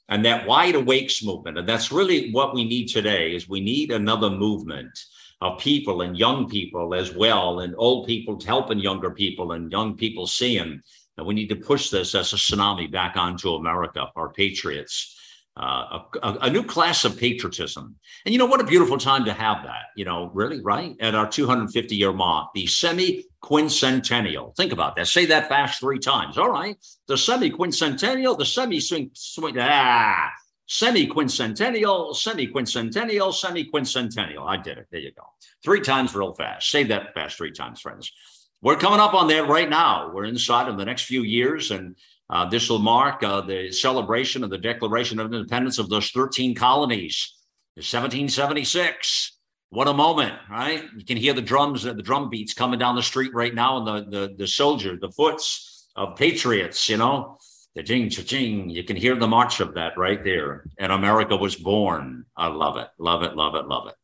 [0.09, 3.33] and that Wide Awakes movement, and that's really what we need today.
[3.33, 4.97] Is we need another movement
[5.39, 9.95] of people and young people as well, and old people helping younger people, and young
[9.95, 10.81] people seeing.
[11.17, 15.17] And we need to push this as a tsunami back onto America, our patriots
[15.57, 17.95] uh, a, a, new class of patriotism.
[18.25, 20.95] And you know, what a beautiful time to have that, you know, really, right?
[21.01, 24.55] At our 250 year mark, the semi quincentennial.
[24.55, 25.07] Think about that.
[25.07, 26.37] Say that fast three times.
[26.37, 26.77] All right.
[27.07, 30.29] The semi quincentennial, the semi swing, swing, ah,
[30.67, 34.47] semi quincentennial, semi quincentennial, semi quincentennial.
[34.47, 34.87] I did it.
[34.89, 35.23] There you go.
[35.65, 36.71] Three times real fast.
[36.71, 38.11] Say that fast three times, friends.
[38.61, 40.11] We're coming up on that right now.
[40.13, 41.71] We're inside of the next few years.
[41.71, 41.95] And
[42.31, 46.55] uh, this will mark uh, the celebration of the Declaration of Independence of those 13
[46.55, 47.35] colonies.
[47.75, 49.37] 1776.
[49.69, 50.83] What a moment, right?
[50.97, 53.87] You can hear the drums, the drum beats coming down the street right now, and
[53.87, 57.37] the the, the soldier, the foots of patriots, you know,
[57.75, 58.69] the jing ching.
[58.69, 60.65] You can hear the march of that right there.
[60.77, 62.25] And America was born.
[62.35, 63.95] I love it, love it, love it, love it.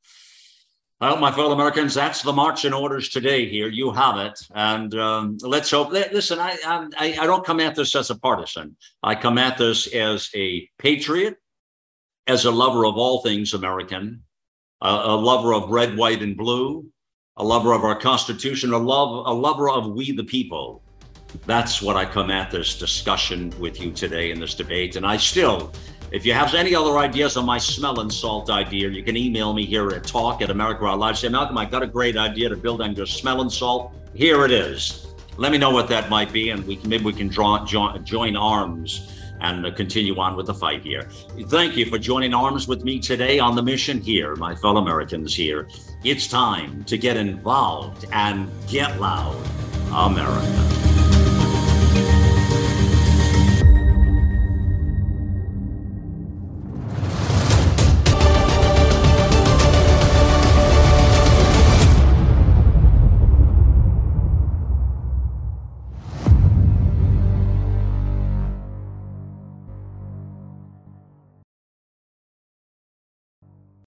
[1.00, 3.48] Well, my fellow Americans, that's the marching orders today.
[3.48, 5.92] Here, you have it, and um, let's hope.
[5.92, 8.76] Listen, I, I I don't come at this as a partisan.
[9.04, 11.38] I come at this as a patriot,
[12.26, 14.24] as a lover of all things American,
[14.82, 16.88] a, a lover of red, white, and blue,
[17.36, 20.82] a lover of our Constitution, a love, a lover of we the people.
[21.46, 25.18] That's what I come at this discussion with you today in this debate, and I
[25.18, 25.74] still
[26.12, 29.66] if you have any other ideas on my smelling salt idea, you can email me
[29.66, 31.18] here at talk at America Out Loud.
[31.18, 33.94] Say, Malcolm, I got a great idea to build on your smelling salt.
[34.14, 35.08] Here it is.
[35.38, 38.04] Let me know what that might be, and we can maybe we can draw, join,
[38.04, 41.04] join arms and continue on with the fight here.
[41.48, 45.36] Thank you for joining arms with me today on the mission here, my fellow Americans
[45.36, 45.68] here.
[46.04, 49.38] It's time to get involved and get loud,
[49.92, 50.97] America.